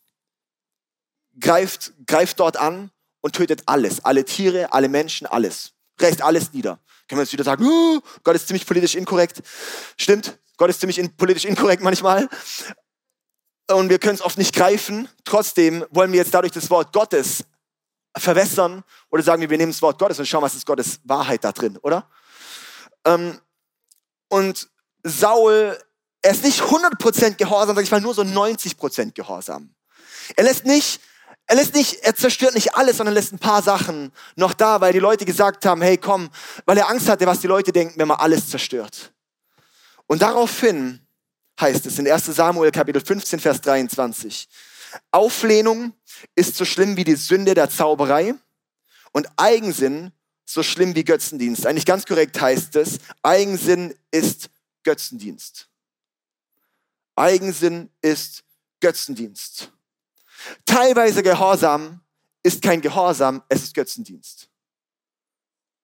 [1.38, 2.90] greift, greift dort an
[3.20, 5.74] und tötet alles, alle Tiere, alle Menschen, alles.
[6.00, 6.80] Reißt alles nieder.
[7.06, 9.42] Können wir jetzt wieder sagen, oh, Gott ist ziemlich politisch inkorrekt.
[9.98, 12.28] Stimmt, Gott ist ziemlich in, politisch inkorrekt manchmal.
[13.70, 15.06] Und wir können es oft nicht greifen.
[15.24, 17.44] Trotzdem wollen wir jetzt dadurch das Wort Gottes
[18.16, 21.44] verwässern oder sagen wir, wir nehmen das Wort Gottes und schauen, was ist Gottes Wahrheit
[21.44, 22.08] da drin, oder?
[23.04, 23.38] Ähm,
[24.28, 24.70] und
[25.02, 25.78] Saul,
[26.26, 29.70] er ist nicht 100% gehorsam, sag ich mal, nur so 90% gehorsam.
[30.34, 31.00] Er lässt nicht
[31.48, 34.92] er lässt nicht, er zerstört nicht alles, sondern lässt ein paar Sachen noch da, weil
[34.92, 36.28] die Leute gesagt haben, hey komm,
[36.64, 39.12] weil er Angst hatte, was die Leute denken, wenn man alles zerstört.
[40.08, 41.06] Und daraufhin
[41.60, 44.48] heißt es in 1 Samuel Kapitel 15, Vers 23,
[45.12, 45.92] Auflehnung
[46.34, 48.34] ist so schlimm wie die Sünde der Zauberei
[49.12, 50.10] und Eigensinn
[50.44, 51.64] so schlimm wie Götzendienst.
[51.64, 54.50] Eigentlich ganz korrekt heißt es, Eigensinn ist
[54.82, 55.68] Götzendienst.
[57.16, 58.44] Eigensinn ist
[58.80, 59.72] Götzendienst.
[60.64, 62.00] Teilweise Gehorsam
[62.42, 64.48] ist kein Gehorsam, es ist Götzendienst.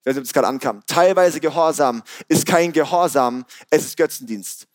[0.01, 0.85] Ich weiß nicht, ob das gerade ankam.
[0.87, 4.69] Teilweise Gehorsam ist kein Gehorsam, es ist Götzendienst.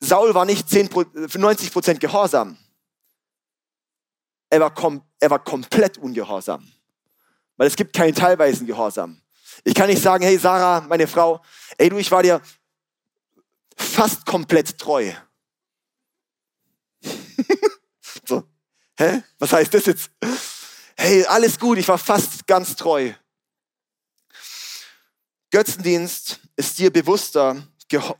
[0.00, 0.90] Saul war nicht 10,
[1.34, 2.56] 90 Prozent Gehorsam.
[4.48, 6.66] Er war, kom er war komplett ungehorsam.
[7.56, 9.20] Weil es gibt keinen teilweisen Gehorsam.
[9.64, 11.42] Ich kann nicht sagen, hey Sarah, meine Frau,
[11.76, 12.40] ey du, ich war dir
[13.76, 15.12] fast komplett treu.
[18.26, 18.42] So,
[18.98, 19.22] hä?
[19.38, 20.10] Was heißt das jetzt?
[20.96, 23.12] Hey, alles gut, ich war fast ganz treu.
[25.50, 27.66] Götzendienst ist dir bewusster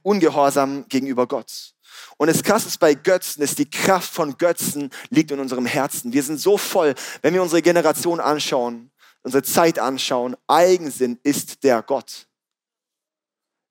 [0.02, 1.74] Ungehorsam gegenüber Gott.
[2.16, 6.12] Und das Krasse bei Götzen, ist die Kraft von Götzen liegt in unserem Herzen.
[6.12, 8.90] Wir sind so voll, wenn wir unsere Generation anschauen,
[9.22, 12.26] unsere Zeit anschauen, Eigensinn ist der Gott.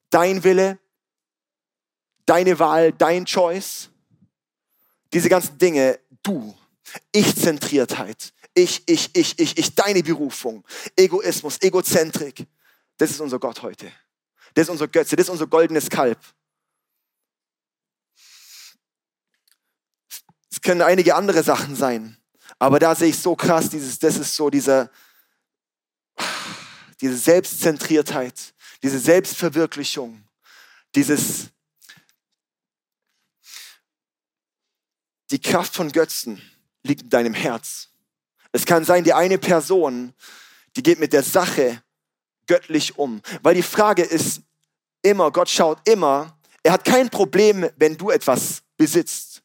[0.10, 0.80] Dein Wille,
[2.30, 3.90] deine Wahl, dein Choice,
[5.12, 6.56] diese ganzen Dinge du,
[7.12, 10.64] Ich-Zentriertheit, ich, ich, ich, ich, ich, deine Berufung,
[10.96, 12.46] Egoismus, Egozentrik.
[12.98, 13.92] Das ist unser Gott heute.
[14.54, 16.20] Das ist unser Götze, das ist unser goldenes Kalb.
[20.52, 22.18] Es können einige andere Sachen sein,
[22.60, 24.92] aber da sehe ich so krass, dieses, das ist so dieser,
[27.02, 30.24] diese Selbstzentriertheit, diese Selbstverwirklichung,
[30.96, 31.50] dieses
[35.32, 36.42] Die Kraft von Götzen
[36.84, 37.90] liegt in deinem Herz.
[38.52, 40.14] Es kann sein, die eine Person,
[40.76, 41.84] die geht mit der Sache
[42.48, 43.22] göttlich um.
[43.44, 44.42] Weil die Frage ist
[45.02, 49.44] immer, Gott schaut immer, er hat kein Problem, wenn du etwas besitzt.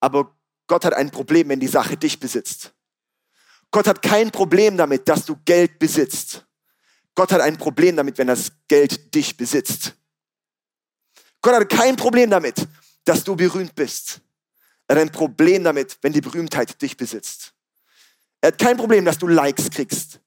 [0.00, 2.72] Aber Gott hat ein Problem, wenn die Sache dich besitzt.
[3.70, 6.46] Gott hat kein Problem damit, dass du Geld besitzt.
[7.14, 9.94] Gott hat ein Problem damit, wenn das Geld dich besitzt.
[11.40, 12.66] Gott hat kein Problem damit,
[13.04, 14.20] dass du berühmt bist.
[14.86, 17.54] Er hat ein Problem damit, wenn die Berühmtheit dich besitzt.
[18.40, 20.20] Er hat kein Problem, dass du Likes kriegst.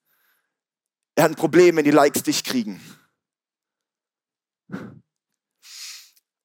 [1.16, 2.82] Er hat ein Problem, wenn die Likes dich kriegen.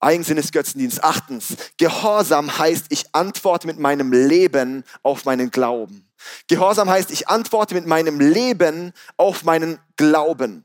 [0.01, 1.03] Eigensinn ist Götzendienst.
[1.05, 6.12] Achtens, Gehorsam heißt, ich antworte mit meinem Leben auf meinen Glauben.
[6.49, 10.65] Gehorsam heißt, ich antworte mit meinem Leben auf meinen Glauben.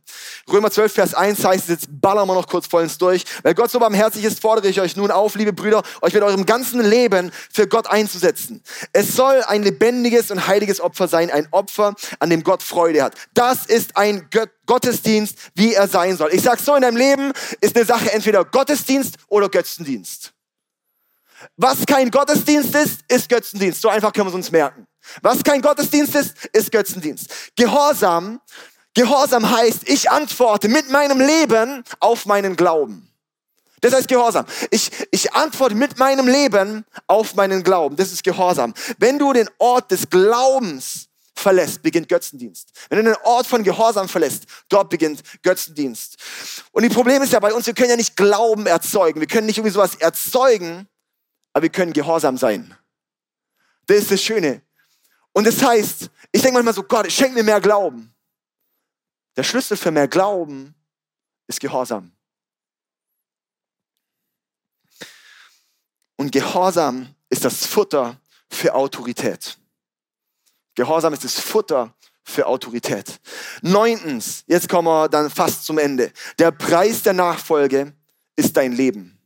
[0.51, 3.23] Römer 12, Vers 1 heißt, jetzt ballern wir noch kurz vollends durch.
[3.43, 6.45] Weil Gott so barmherzig ist, fordere ich euch nun auf, liebe Brüder, euch mit eurem
[6.45, 8.63] ganzen Leben für Gott einzusetzen.
[8.93, 13.15] Es soll ein lebendiges und heiliges Opfer sein, ein Opfer, an dem Gott Freude hat.
[13.33, 14.29] Das ist ein
[14.65, 16.29] Gottesdienst, wie er sein soll.
[16.33, 20.33] Ich sag so, in deinem Leben ist eine Sache entweder Gottesdienst oder Götzendienst.
[21.55, 23.81] Was kein Gottesdienst ist, ist Götzendienst.
[23.81, 24.87] So einfach können wir es uns merken.
[25.21, 27.29] Was kein Gottesdienst ist, ist Götzendienst.
[27.55, 28.41] Gehorsam,
[28.93, 33.07] Gehorsam heißt, ich antworte mit meinem Leben auf meinen Glauben.
[33.81, 34.45] Das heißt Gehorsam.
[34.71, 37.95] Ich, ich antworte mit meinem Leben auf meinen Glauben.
[37.95, 38.73] Das ist Gehorsam.
[38.97, 42.69] Wenn du den Ort des Glaubens verlässt, beginnt Götzendienst.
[42.89, 46.17] Wenn du den Ort von Gehorsam verlässt, dort beginnt Götzendienst.
[46.71, 49.19] Und die Problem ist ja bei uns, wir können ja nicht Glauben erzeugen.
[49.19, 50.87] Wir können nicht irgendwie sowas erzeugen,
[51.57, 52.77] aber wir können Gehorsam sein.
[53.87, 54.61] Das ist das Schöne.
[55.33, 58.13] Und das heißt, ich denke manchmal so, Gott, schenk mir mehr Glauben.
[59.35, 60.75] Der Schlüssel für mehr Glauben
[61.47, 62.11] ist Gehorsam.
[66.15, 69.57] Und Gehorsam ist das Futter für Autorität.
[70.75, 71.91] Gehorsam ist das Futter
[72.23, 73.19] für Autorität.
[73.63, 76.13] Neuntens, jetzt kommen wir dann fast zum Ende.
[76.37, 77.95] Der Preis der Nachfolge
[78.35, 79.16] ist dein Leben.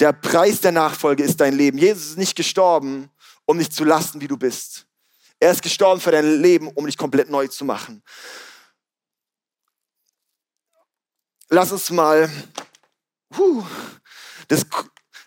[0.00, 1.76] Der Preis der Nachfolge ist dein Leben.
[1.76, 3.10] Jesus ist nicht gestorben,
[3.44, 4.86] um dich zu lassen, wie du bist.
[5.38, 8.02] Er ist gestorben für dein Leben, um dich komplett neu zu machen.
[11.50, 12.30] Lass uns mal
[13.36, 13.64] uh,
[14.48, 14.64] das,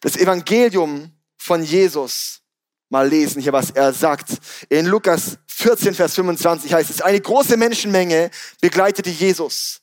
[0.02, 2.42] das Evangelium von Jesus
[2.90, 4.38] mal lesen, hier was er sagt.
[4.70, 9.83] In Lukas 14, Vers 25 heißt es, eine große Menschenmenge begleitete Jesus.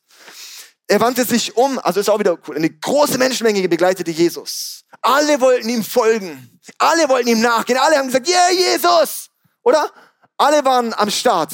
[0.91, 4.85] Er wandte sich um, also ist auch wieder cool, eine große Menschenmenge begleitete Jesus.
[5.01, 6.61] Alle wollten ihm folgen.
[6.79, 7.79] Alle wollten ihm nachgehen.
[7.79, 9.31] Alle haben gesagt, yeah, Jesus!
[9.63, 9.91] Oder?
[10.37, 11.53] Alle waren am Start.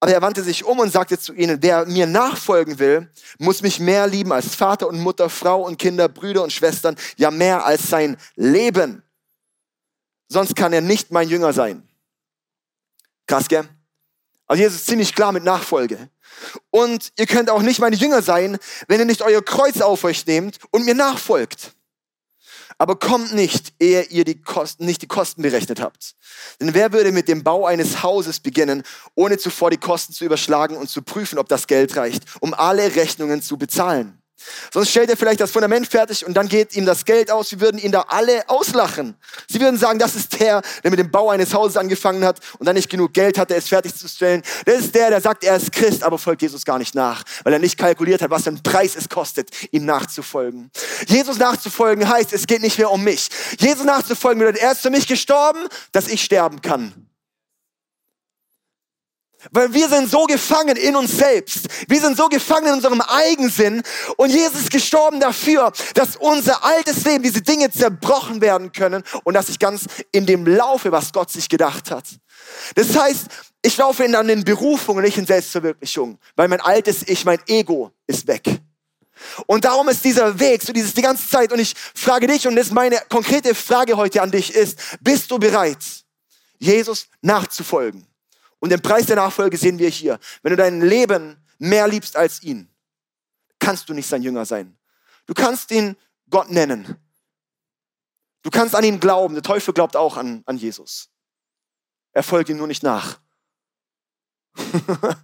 [0.00, 3.80] Aber er wandte sich um und sagte zu ihnen, wer mir nachfolgen will, muss mich
[3.80, 7.88] mehr lieben als Vater und Mutter, Frau und Kinder, Brüder und Schwestern, ja mehr als
[7.88, 9.02] sein Leben
[10.28, 11.88] sonst kann er nicht mein Jünger sein.
[13.26, 13.68] Krass, gell?
[14.48, 16.08] Also Jesus ist ziemlich klar mit Nachfolge.
[16.70, 18.58] Und ihr könnt auch nicht meine Jünger sein,
[18.88, 21.72] wenn ihr nicht euer Kreuz auf euch nehmt und mir nachfolgt.
[22.78, 26.14] Aber kommt nicht, ehe ihr die Kosten, nicht die Kosten berechnet habt.
[26.60, 28.84] Denn wer würde mit dem Bau eines Hauses beginnen,
[29.16, 32.94] ohne zuvor die Kosten zu überschlagen und zu prüfen, ob das Geld reicht, um alle
[32.94, 34.17] Rechnungen zu bezahlen?
[34.72, 37.48] Sonst stellt er vielleicht das Fundament fertig und dann geht ihm das Geld aus.
[37.48, 39.16] Sie würden ihn da alle auslachen.
[39.48, 42.66] Sie würden sagen, das ist der, der mit dem Bau eines Hauses angefangen hat und
[42.66, 44.42] dann nicht genug Geld hatte, es fertigzustellen.
[44.64, 47.52] Das ist der, der sagt, er ist Christ, aber folgt Jesus gar nicht nach, weil
[47.52, 50.70] er nicht kalkuliert hat, was für einen Preis es kostet, ihm nachzufolgen.
[51.06, 53.28] Jesus nachzufolgen heißt, es geht nicht mehr um mich.
[53.58, 55.60] Jesus nachzufolgen bedeutet, er ist für mich gestorben,
[55.92, 57.07] dass ich sterben kann.
[59.52, 61.68] Weil wir sind so gefangen in uns selbst.
[61.86, 63.82] Wir sind so gefangen in unserem Eigensinn.
[64.16, 69.34] Und Jesus ist gestorben dafür, dass unser altes Leben, diese Dinge zerbrochen werden können und
[69.34, 72.04] dass ich ganz in dem laufe, was Gott sich gedacht hat.
[72.74, 73.26] Das heißt,
[73.62, 77.40] ich laufe in dann in Berufung und nicht in Selbstverwirklichung, weil mein altes Ich, mein
[77.46, 78.60] Ego ist weg.
[79.46, 81.52] Und darum ist dieser Weg, so dieses die ganze Zeit.
[81.52, 85.30] Und ich frage dich, und das ist meine konkrete Frage heute an dich ist, bist
[85.30, 85.84] du bereit,
[86.58, 88.07] Jesus nachzufolgen?
[88.60, 90.18] Und den Preis der Nachfolge sehen wir hier.
[90.42, 92.68] Wenn du dein Leben mehr liebst als ihn,
[93.58, 94.76] kannst du nicht sein Jünger sein.
[95.26, 95.96] Du kannst ihn
[96.30, 96.96] Gott nennen.
[98.42, 99.34] Du kannst an ihn glauben.
[99.34, 101.10] Der Teufel glaubt auch an, an Jesus.
[102.12, 103.20] Er folgt ihm nur nicht nach.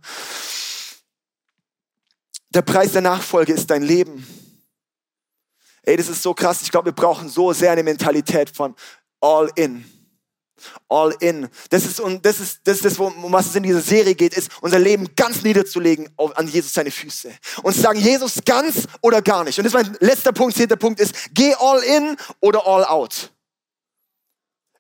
[2.51, 4.27] der Preis der Nachfolge ist dein Leben.
[5.83, 6.63] Ey, das ist so krass.
[6.63, 8.75] Ich glaube, wir brauchen so sehr eine Mentalität von
[9.21, 9.85] all in
[10.89, 11.49] all in.
[11.71, 14.35] Das ist, und das ist, das ist das, um was es in dieser Serie geht,
[14.35, 17.33] ist, unser Leben ganz niederzulegen auf, an Jesus seine Füße.
[17.63, 19.59] Und zu sagen, Jesus ganz oder gar nicht.
[19.59, 23.31] Und das ist mein letzter Punkt, zehnter Punkt ist, geh all in oder all out.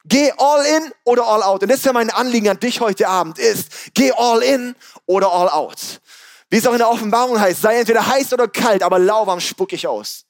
[0.06, 1.62] Geh all in oder all out.
[1.62, 4.74] Und das ist ja mein Anliegen an dich heute Abend, ist, geh all in
[5.06, 6.00] oder all out.
[6.50, 9.72] Wie es auch in der Offenbarung heißt, sei entweder heiß oder kalt, aber lauwarm spuck
[9.72, 10.26] ich aus.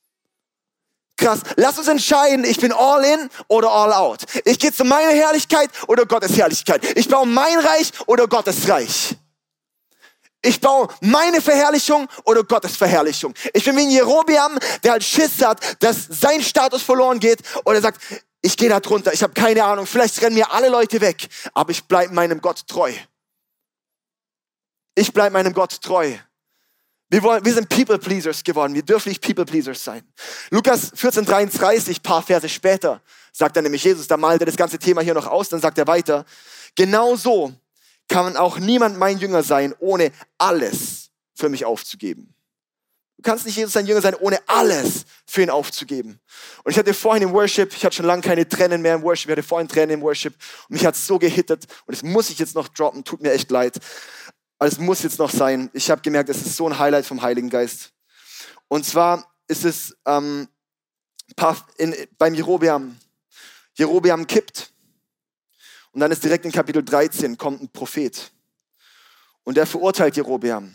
[1.16, 1.40] Krass.
[1.56, 4.24] Lass uns entscheiden, ich bin all in oder all out.
[4.44, 6.84] Ich gehe zu meiner Herrlichkeit oder Gottes Herrlichkeit.
[6.96, 9.16] Ich baue mein Reich oder Gottes Reich.
[10.42, 13.32] Ich baue meine Verherrlichung oder Gottes Verherrlichung.
[13.54, 17.80] Ich bin wie ein Jerobiam, der halt Schiss hat, dass sein Status verloren geht oder
[17.80, 18.00] sagt,
[18.42, 21.70] ich gehe da drunter, ich habe keine Ahnung, vielleicht rennen mir alle Leute weg, aber
[21.70, 22.92] ich bleibe meinem Gott treu.
[24.94, 26.12] Ich bleibe meinem Gott treu.
[27.14, 28.74] Wir, wollen, wir sind People Pleasers geworden.
[28.74, 30.02] Wir dürfen nicht People Pleasers sein.
[30.50, 33.00] Lukas 14, 33, paar Verse später,
[33.32, 35.78] sagt er nämlich Jesus, da malt er das ganze Thema hier noch aus, dann sagt
[35.78, 36.24] er weiter,
[36.74, 37.52] genau so
[38.08, 42.34] kann auch niemand mein Jünger sein, ohne alles für mich aufzugeben.
[43.16, 46.18] Du kannst nicht Jesus sein Jünger sein, ohne alles für ihn aufzugeben.
[46.64, 49.30] Und ich hatte vorhin im Worship, ich hatte schon lange keine Tränen mehr im Worship,
[49.30, 50.34] ich hatte vorhin Tränen im Worship
[50.68, 53.30] und mich hat es so gehittet und das muss ich jetzt noch droppen, tut mir
[53.30, 53.78] echt leid.
[54.64, 55.68] Aber es muss jetzt noch sein.
[55.74, 57.92] Ich habe gemerkt, es ist so ein Highlight vom Heiligen Geist.
[58.66, 60.48] Und zwar ist es ähm,
[61.76, 62.96] in, beim Jerobeam.
[63.74, 64.72] Jerobeam kippt.
[65.92, 68.32] Und dann ist direkt in Kapitel 13 kommt ein Prophet.
[69.42, 70.74] Und der verurteilt Jerobeam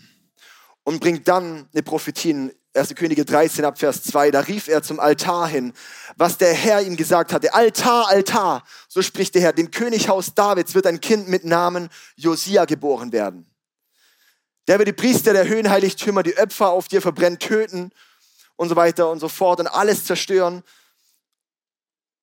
[0.84, 2.94] und bringt dann eine Prophetie in 1.
[2.94, 4.30] Könige 13 ab Vers 2.
[4.30, 5.74] Da rief er zum Altar hin,
[6.16, 7.56] was der Herr ihm gesagt hatte.
[7.56, 9.54] Altar, Altar, so spricht der Herr.
[9.54, 13.49] Dem Könighaus Davids wird ein Kind mit Namen Josia geboren werden.
[14.70, 17.92] Der wird die Priester der Höhenheiligtümer, die Opfer auf dir verbrennen, töten
[18.56, 20.64] und so weiter und so fort und alles zerstören.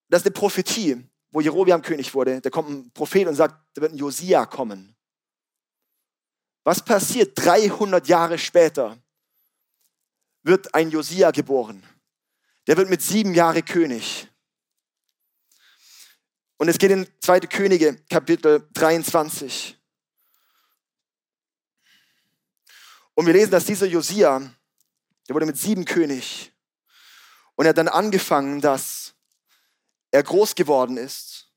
[0.08, 2.40] Das ist eine Prophetie, wo Jerobiam König wurde.
[2.40, 4.96] Da kommt ein Prophet und sagt, da wird ein Josia kommen.
[6.64, 8.96] Was passiert 300 Jahre später?
[10.46, 11.82] wird ein Josia geboren.
[12.66, 14.28] Der wird mit sieben Jahren König.
[16.56, 17.40] Und es geht in 2.
[17.40, 19.76] Könige, Kapitel 23.
[23.16, 24.42] Und wir lesen, dass dieser Josia,
[25.26, 26.52] der wurde mit sieben König.
[27.54, 29.14] Und er hat dann angefangen, dass
[30.10, 31.50] er groß geworden ist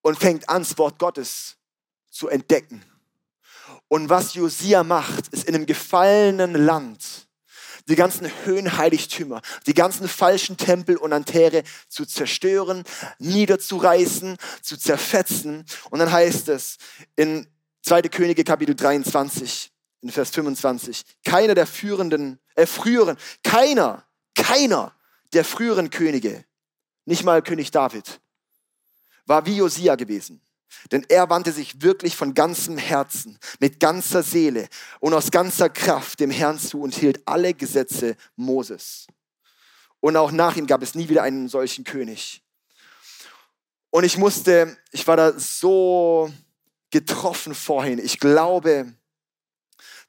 [0.00, 1.58] und fängt an, das Wort Gottes
[2.10, 2.82] zu entdecken.
[3.88, 7.28] Und was Josia macht, ist in einem gefallenen Land
[7.86, 12.84] die ganzen Höhenheiligtümer, die ganzen falschen Tempel und Altäre zu zerstören,
[13.18, 15.66] niederzureißen, zu zerfetzen.
[15.90, 16.78] Und dann heißt es
[17.16, 17.46] in
[17.82, 18.02] 2.
[18.02, 24.94] Könige Kapitel 23, in Vers 25, keiner der führenden, äh, früheren, keiner, keiner
[25.32, 26.44] der früheren Könige,
[27.04, 28.20] nicht mal König David,
[29.26, 30.40] war wie Josia gewesen.
[30.92, 34.68] Denn er wandte sich wirklich von ganzem Herzen, mit ganzer Seele
[35.00, 39.06] und aus ganzer Kraft dem Herrn zu und hielt alle Gesetze Moses.
[40.00, 42.42] Und auch nach ihm gab es nie wieder einen solchen König.
[43.90, 46.30] Und ich musste, ich war da so
[46.90, 47.98] getroffen vorhin.
[47.98, 48.92] Ich glaube,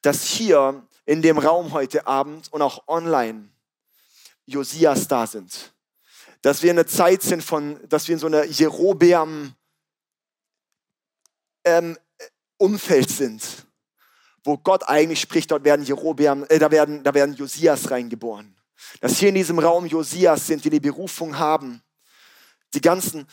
[0.02, 3.50] dass hier in dem Raum heute Abend und auch online
[4.46, 5.74] Josias da sind.
[6.42, 9.54] Dass wir in einer Zeit sind von, dass wir in so einer Jerobeam
[11.66, 11.98] ähm,
[12.58, 13.44] Umfeld sind,
[14.44, 18.56] wo Gott eigentlich spricht, dort werden Jerobeam, äh, da werden, da werden Josias reingeboren.
[19.02, 21.82] Dass hier in diesem Raum Josias sind, die die Berufung haben,
[22.74, 23.28] die ganzen,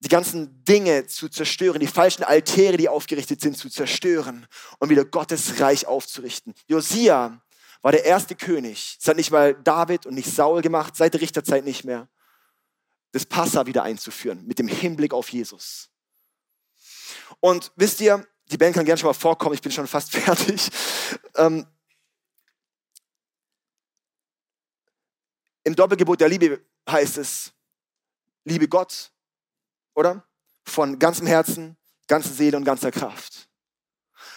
[0.00, 4.46] die ganzen Dinge zu zerstören, die falschen Altäre, die aufgerichtet sind, zu zerstören
[4.78, 6.54] und wieder Gottes Reich aufzurichten.
[6.66, 7.42] Josia
[7.82, 8.96] war der erste König.
[8.98, 12.08] Das hat nicht mal David und nicht Saul gemacht, seit der Richterzeit nicht mehr.
[13.12, 15.90] Das Passa wieder einzuführen, mit dem Hinblick auf Jesus.
[17.40, 20.68] Und wisst ihr, die Band kann gerne schon mal vorkommen, ich bin schon fast fertig.
[21.36, 21.66] Ähm,
[25.62, 27.52] Im Doppelgebot der Liebe heißt es,
[28.44, 29.12] liebe Gott,
[29.94, 30.24] oder?
[30.64, 31.76] Von ganzem Herzen,
[32.06, 33.48] ganzer Seele und ganzer Kraft.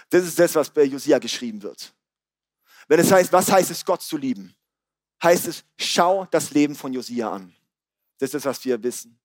[0.10, 1.94] Das ist das, was bei Josia geschrieben wird.
[2.88, 4.56] Wenn es heißt, was heißt es, Gott zu lieben?
[5.22, 7.56] Heißt es, schau das Leben von Josia an.
[8.20, 9.20] Das ist das, was wir wissen.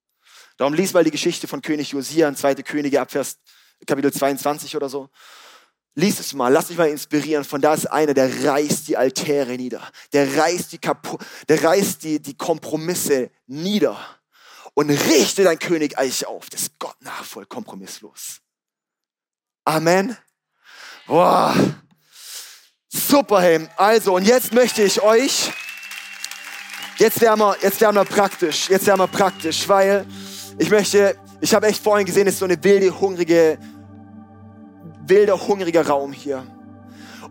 [0.56, 2.56] Darum lies mal die Geschichte von König Josia in 2.
[2.56, 3.38] Könige ab Vers
[3.86, 5.08] Kapitel 22 oder so.
[5.94, 7.44] Lies es mal, lass dich mal inspirieren.
[7.44, 9.82] Von da ist einer, der reißt die Altäre nieder.
[10.12, 11.18] Der reißt die, Kapu
[11.48, 13.98] der reißt die, die Kompromisse nieder
[14.78, 16.48] und richtet ein Königreich auf.
[16.50, 18.38] Das ist Gott nach voll kompromisslos.
[19.64, 20.16] Amen.
[21.08, 21.52] Boah.
[22.88, 23.66] Super, hey.
[23.76, 25.50] Also, und jetzt möchte ich euch,
[26.98, 30.06] jetzt werden wir, jetzt werden wir praktisch, jetzt werden wir praktisch, weil
[30.60, 33.58] ich möchte ich habe echt vorhin gesehen, es ist so eine wilde, hungrige,
[35.06, 36.46] wilder, hungriger Raum hier.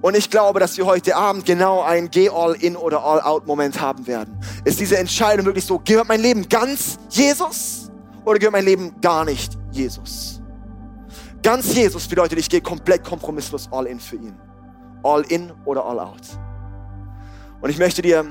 [0.02, 3.48] Und ich glaube, dass wir heute Abend genau ein Geh all in oder all out
[3.48, 4.38] Moment haben werden.
[4.64, 7.91] Ist diese Entscheidung wirklich so, gehört mein Leben ganz Jesus
[8.24, 10.41] oder gehört mein Leben gar nicht Jesus?
[11.41, 14.38] Ganz Jesus bedeutet, ich gehe komplett kompromisslos all in für ihn.
[15.04, 16.22] All in oder all out.
[17.62, 18.26] Und ich möchte dir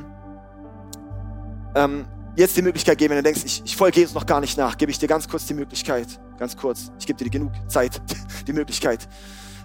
[1.75, 2.07] ähm,
[2.37, 4.77] jetzt die Möglichkeit geben, wenn du denkst, ich, ich folge Jesus noch gar nicht nach,
[4.77, 6.07] gebe ich dir ganz kurz die Möglichkeit,
[6.39, 8.01] ganz kurz, ich gebe dir genug Zeit,
[8.47, 9.09] die Möglichkeit,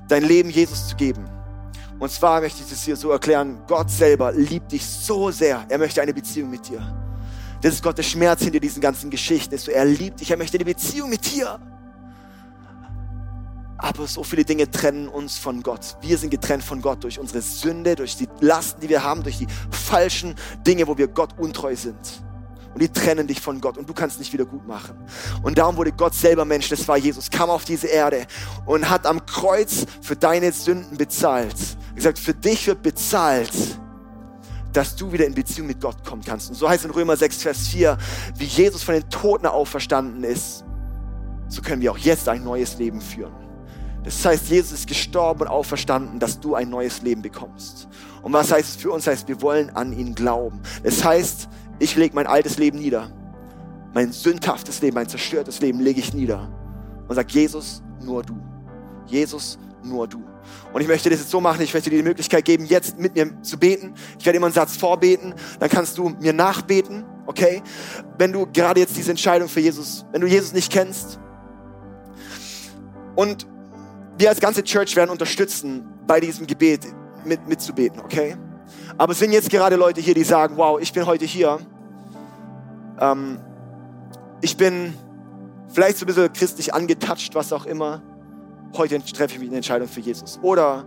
[0.07, 1.25] dein Leben Jesus zu geben.
[2.01, 5.77] Und zwar möchte ich es dir so erklären, Gott selber liebt dich so sehr, er
[5.77, 6.81] möchte eine Beziehung mit dir.
[7.61, 9.53] Das ist Gottes Schmerz hinter diesen ganzen Geschichten.
[9.53, 11.59] Ist so, er liebt dich, er möchte eine Beziehung mit dir.
[13.77, 15.95] Aber so viele Dinge trennen uns von Gott.
[16.01, 19.37] Wir sind getrennt von Gott durch unsere Sünde, durch die Lasten, die wir haben, durch
[19.37, 20.33] die falschen
[20.65, 22.23] Dinge, wo wir Gott untreu sind
[22.73, 24.95] und die trennen dich von Gott und du kannst nicht wieder gut machen.
[25.43, 28.25] Und darum wurde Gott selber Mensch, das war Jesus, kam auf diese Erde
[28.65, 31.55] und hat am Kreuz für deine Sünden bezahlt.
[31.91, 33.51] Er gesagt, für dich wird bezahlt,
[34.73, 36.49] dass du wieder in Beziehung mit Gott kommen kannst.
[36.49, 37.97] Und so heißt in Römer 6, Vers 4,
[38.37, 40.63] wie Jesus von den Toten auferstanden ist,
[41.47, 43.33] so können wir auch jetzt ein neues Leben führen.
[44.03, 47.87] Das heißt, Jesus ist gestorben und auferstanden, dass du ein neues Leben bekommst.
[48.21, 49.05] Und was heißt es für uns?
[49.05, 50.61] Das heißt, wir wollen an ihn glauben.
[50.83, 53.11] Das heißt, ich lege mein altes Leben nieder.
[53.93, 56.49] Mein sündhaftes Leben, mein zerstörtes Leben lege ich nieder.
[57.07, 58.37] Und sage, Jesus, nur du.
[59.05, 60.23] Jesus, nur du.
[60.73, 63.15] Und ich möchte das jetzt so machen, ich möchte dir die Möglichkeit geben, jetzt mit
[63.15, 63.93] mir zu beten.
[64.19, 67.61] Ich werde immer einen Satz vorbeten, dann kannst du mir nachbeten, okay?
[68.17, 71.19] Wenn du gerade jetzt diese Entscheidung für Jesus, wenn du Jesus nicht kennst.
[73.15, 73.47] Und
[74.17, 76.85] wir als ganze Church werden unterstützen, bei diesem Gebet
[77.25, 78.35] mit, mitzubeten, okay?
[78.97, 81.59] Aber es sind jetzt gerade Leute hier, die sagen, wow, ich bin heute hier
[83.01, 83.39] ähm,
[84.41, 84.93] ich bin
[85.69, 88.01] vielleicht so ein bisschen christlich angetatscht, was auch immer.
[88.77, 90.39] Heute treffe ich eine Entscheidung für Jesus.
[90.41, 90.85] Oder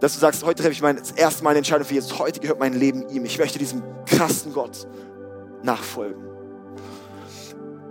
[0.00, 2.18] dass du sagst, heute treffe ich mein, das erste Mal eine Entscheidung für Jesus.
[2.18, 3.24] Heute gehört mein Leben ihm.
[3.24, 4.86] Ich möchte diesem krassen Gott
[5.62, 6.22] nachfolgen.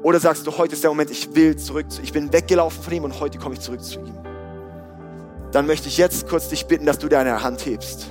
[0.03, 3.03] Oder sagst du, heute ist der Moment, ich will zurück, ich bin weggelaufen von ihm
[3.03, 4.17] und heute komme ich zurück zu ihm.
[5.51, 8.07] Dann möchte ich jetzt kurz dich bitten, dass du deine Hand hebst.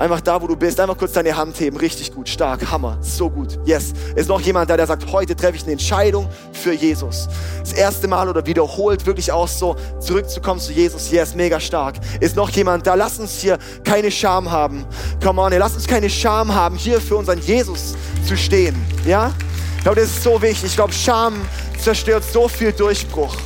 [0.00, 1.76] Einfach da, wo du bist, einfach kurz deine Hand heben.
[1.76, 3.58] Richtig gut, stark, Hammer, so gut.
[3.66, 3.92] Yes.
[4.16, 7.28] Ist noch jemand da, der sagt, heute treffe ich eine Entscheidung für Jesus.
[7.58, 11.10] Das erste Mal oder wiederholt wirklich auch so zurückzukommen zu Jesus.
[11.10, 11.96] Yes, mega stark.
[12.18, 12.94] Ist noch jemand da?
[12.94, 14.86] Lass uns hier keine Scham haben.
[15.22, 17.94] Come on, lass uns keine Scham haben, hier für unseren Jesus
[18.26, 18.82] zu stehen.
[19.04, 19.34] Ja?
[19.76, 20.70] Ich glaube, das ist so wichtig.
[20.70, 21.34] Ich glaube, Scham
[21.78, 23.36] zerstört so viel Durchbruch.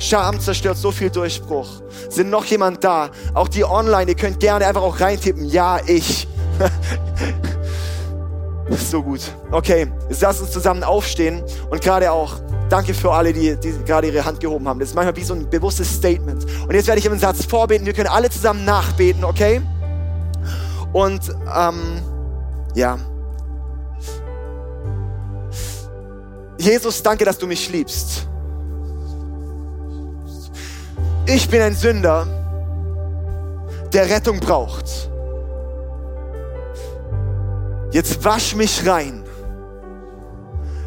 [0.00, 1.68] Scham zerstört so viel Durchbruch.
[2.08, 3.10] Sind noch jemand da?
[3.34, 5.46] Auch die online, ihr könnt gerne einfach auch reintippen.
[5.46, 6.28] Ja, ich.
[8.90, 9.20] so gut.
[9.50, 14.08] Okay, jetzt lasst uns zusammen aufstehen und gerade auch Danke für alle, die, die gerade
[14.08, 14.80] ihre Hand gehoben haben.
[14.80, 16.44] Das ist manchmal wie so ein bewusstes Statement.
[16.62, 17.86] Und jetzt werde ich einen Satz vorbeten.
[17.86, 19.60] Wir können alle zusammen nachbeten, okay?
[20.92, 21.22] Und
[21.56, 22.00] ähm,
[22.74, 22.98] ja.
[26.58, 28.28] Jesus, danke, dass du mich liebst.
[31.26, 32.26] Ich bin ein Sünder,
[33.92, 35.08] der Rettung braucht.
[37.92, 39.24] Jetzt wasch mich rein,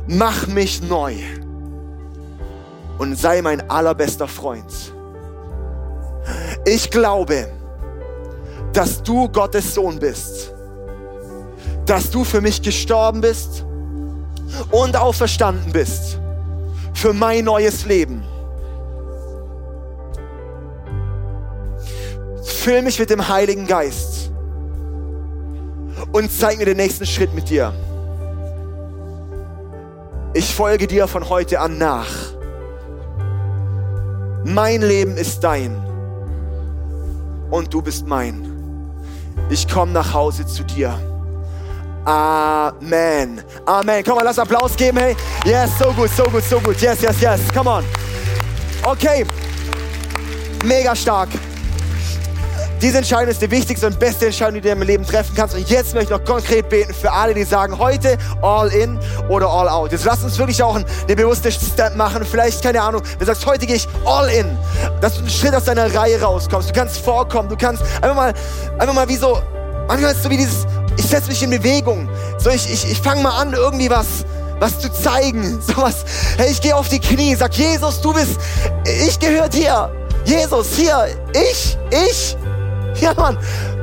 [0.05, 1.15] mach mich neu
[2.99, 4.93] und sei mein allerbester Freund.
[6.65, 7.47] Ich glaube,
[8.73, 10.53] dass du Gottes Sohn bist,
[11.87, 13.65] dass du für mich gestorben bist
[14.69, 16.19] und auferstanden bist
[16.93, 18.23] für mein neues Leben.
[22.47, 24.31] Füll mich mit dem Heiligen Geist
[26.13, 27.73] und zeig mir den nächsten Schritt mit dir.
[30.33, 32.07] Ich folge dir von heute an nach.
[34.45, 35.75] Mein Leben ist dein
[37.51, 38.53] und du bist mein.
[39.49, 40.97] Ich komme nach Hause zu dir.
[42.05, 43.41] Amen.
[43.65, 44.03] Amen.
[44.05, 45.15] Komm mal, lass Applaus geben, hey.
[45.43, 46.79] Yes, so gut, so gut, so gut.
[46.79, 47.41] Yes, yes, yes.
[47.53, 47.83] Come on.
[48.83, 49.25] Okay.
[50.63, 51.29] Mega stark.
[52.81, 55.55] Diese Entscheidung ist die wichtigste und beste Entscheidung, die du in deinem Leben treffen kannst.
[55.55, 58.99] Und jetzt möchte ich noch konkret beten für alle, die sagen, heute all in
[59.29, 59.91] oder all out.
[59.91, 62.23] Jetzt lass uns wirklich auch eine bewusste Step machen.
[62.23, 64.57] Vielleicht, keine Ahnung, wenn du sagst, heute gehe ich all in.
[65.01, 66.69] Dass du einen Schritt aus deiner Reihe rauskommst.
[66.69, 67.49] Du kannst vorkommen.
[67.49, 68.33] Du kannst einfach mal,
[68.77, 69.41] einfach mal wie so,
[69.87, 70.67] manchmal ist es so wie dieses,
[70.97, 72.07] ich setze mich in Bewegung.
[72.37, 74.23] So, ich, ich, ich fange mal an, irgendwie was,
[74.59, 75.59] was zu zeigen.
[75.67, 76.05] So was,
[76.37, 78.39] hey, ich gehe auf die Knie, sag, Jesus, du bist,
[78.85, 79.89] ich gehört hier.
[80.25, 82.35] Jesus, hier, ich, ich,
[83.01, 83.37] ja, Mann.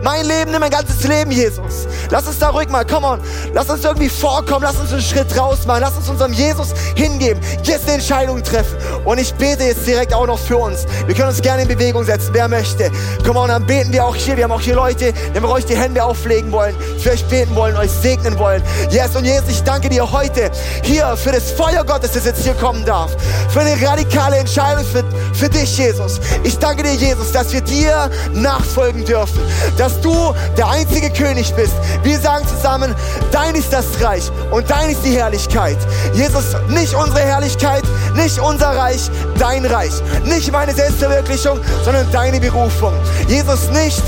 [0.05, 1.89] Mein Leben, nimm mein ganzes Leben, Jesus.
[2.11, 3.21] Lass uns da ruhig mal, come on.
[3.55, 7.41] Lass uns irgendwie vorkommen, lass uns einen Schritt raus machen, lass uns unserem Jesus hingeben,
[7.63, 8.77] jetzt eine Entscheidung treffen.
[9.07, 10.85] Und ich bete jetzt direkt auch noch für uns.
[11.07, 12.91] Wir können uns gerne in Bewegung setzen, wer möchte.
[13.25, 14.37] Come on, dann beten wir auch hier.
[14.37, 17.55] Wir haben auch hier Leute, die wir euch die Hände auflegen wollen, für euch beten
[17.55, 18.63] wollen, euch segnen wollen.
[18.91, 20.51] Yes, und Jesus, ich danke dir heute
[20.83, 23.17] hier für das Feuer Gottes, das jetzt hier kommen darf.
[23.49, 25.03] Für eine radikale Entscheidung für,
[25.33, 26.21] für dich, Jesus.
[26.43, 29.41] Ich danke dir, Jesus, dass wir dir nachfolgen dürfen.
[29.79, 31.75] Dass dass du der einzige König bist.
[32.03, 32.95] Wir sagen zusammen,
[33.31, 35.77] dein ist das Reich und dein ist die Herrlichkeit.
[36.13, 37.83] Jesus, nicht unsere Herrlichkeit,
[38.15, 39.93] nicht unser Reich, dein Reich.
[40.25, 42.93] Nicht meine Selbstverwirklichung, sondern deine Berufung.
[43.29, 44.03] Jesus, nicht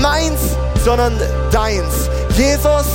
[0.00, 0.40] meins,
[0.84, 1.18] sondern
[1.50, 2.10] deins.
[2.36, 2.86] Jesus,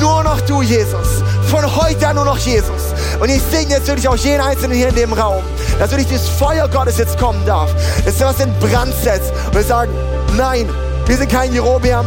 [0.00, 1.22] nur noch du, Jesus.
[1.50, 2.92] Von heute an nur noch Jesus.
[3.20, 5.42] Und ich segne jetzt wirklich auch jeden Einzelnen hier in dem Raum,
[5.78, 7.70] dass wirklich das Feuer Gottes jetzt kommen darf.
[8.04, 9.32] Dass er was in Brand setzt.
[9.46, 9.92] Und wir sagen,
[10.36, 10.68] nein,
[11.06, 12.06] wir sind kein Jerobeam.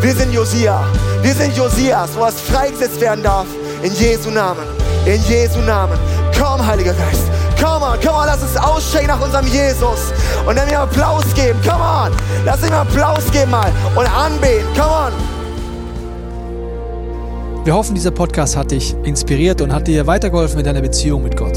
[0.00, 0.84] Wir sind Josia.
[1.22, 3.46] Wir sind Josias, wo was freigesetzt werden darf.
[3.82, 4.62] In Jesu Namen.
[5.06, 5.98] In Jesu Namen.
[6.38, 7.22] Komm, Heiliger Geist.
[7.60, 10.12] Komm on, komm on, lass uns ausstrecken nach unserem Jesus.
[10.46, 11.58] Und dann ihm Applaus geben.
[11.66, 12.12] Komm on.
[12.44, 13.72] Lass ihm Applaus geben mal.
[13.94, 14.66] Und anbeten.
[14.76, 15.12] Komm on.
[17.64, 21.36] Wir hoffen, dieser Podcast hat dich inspiriert und hat dir weitergeholfen in deiner Beziehung mit
[21.36, 21.56] Gott.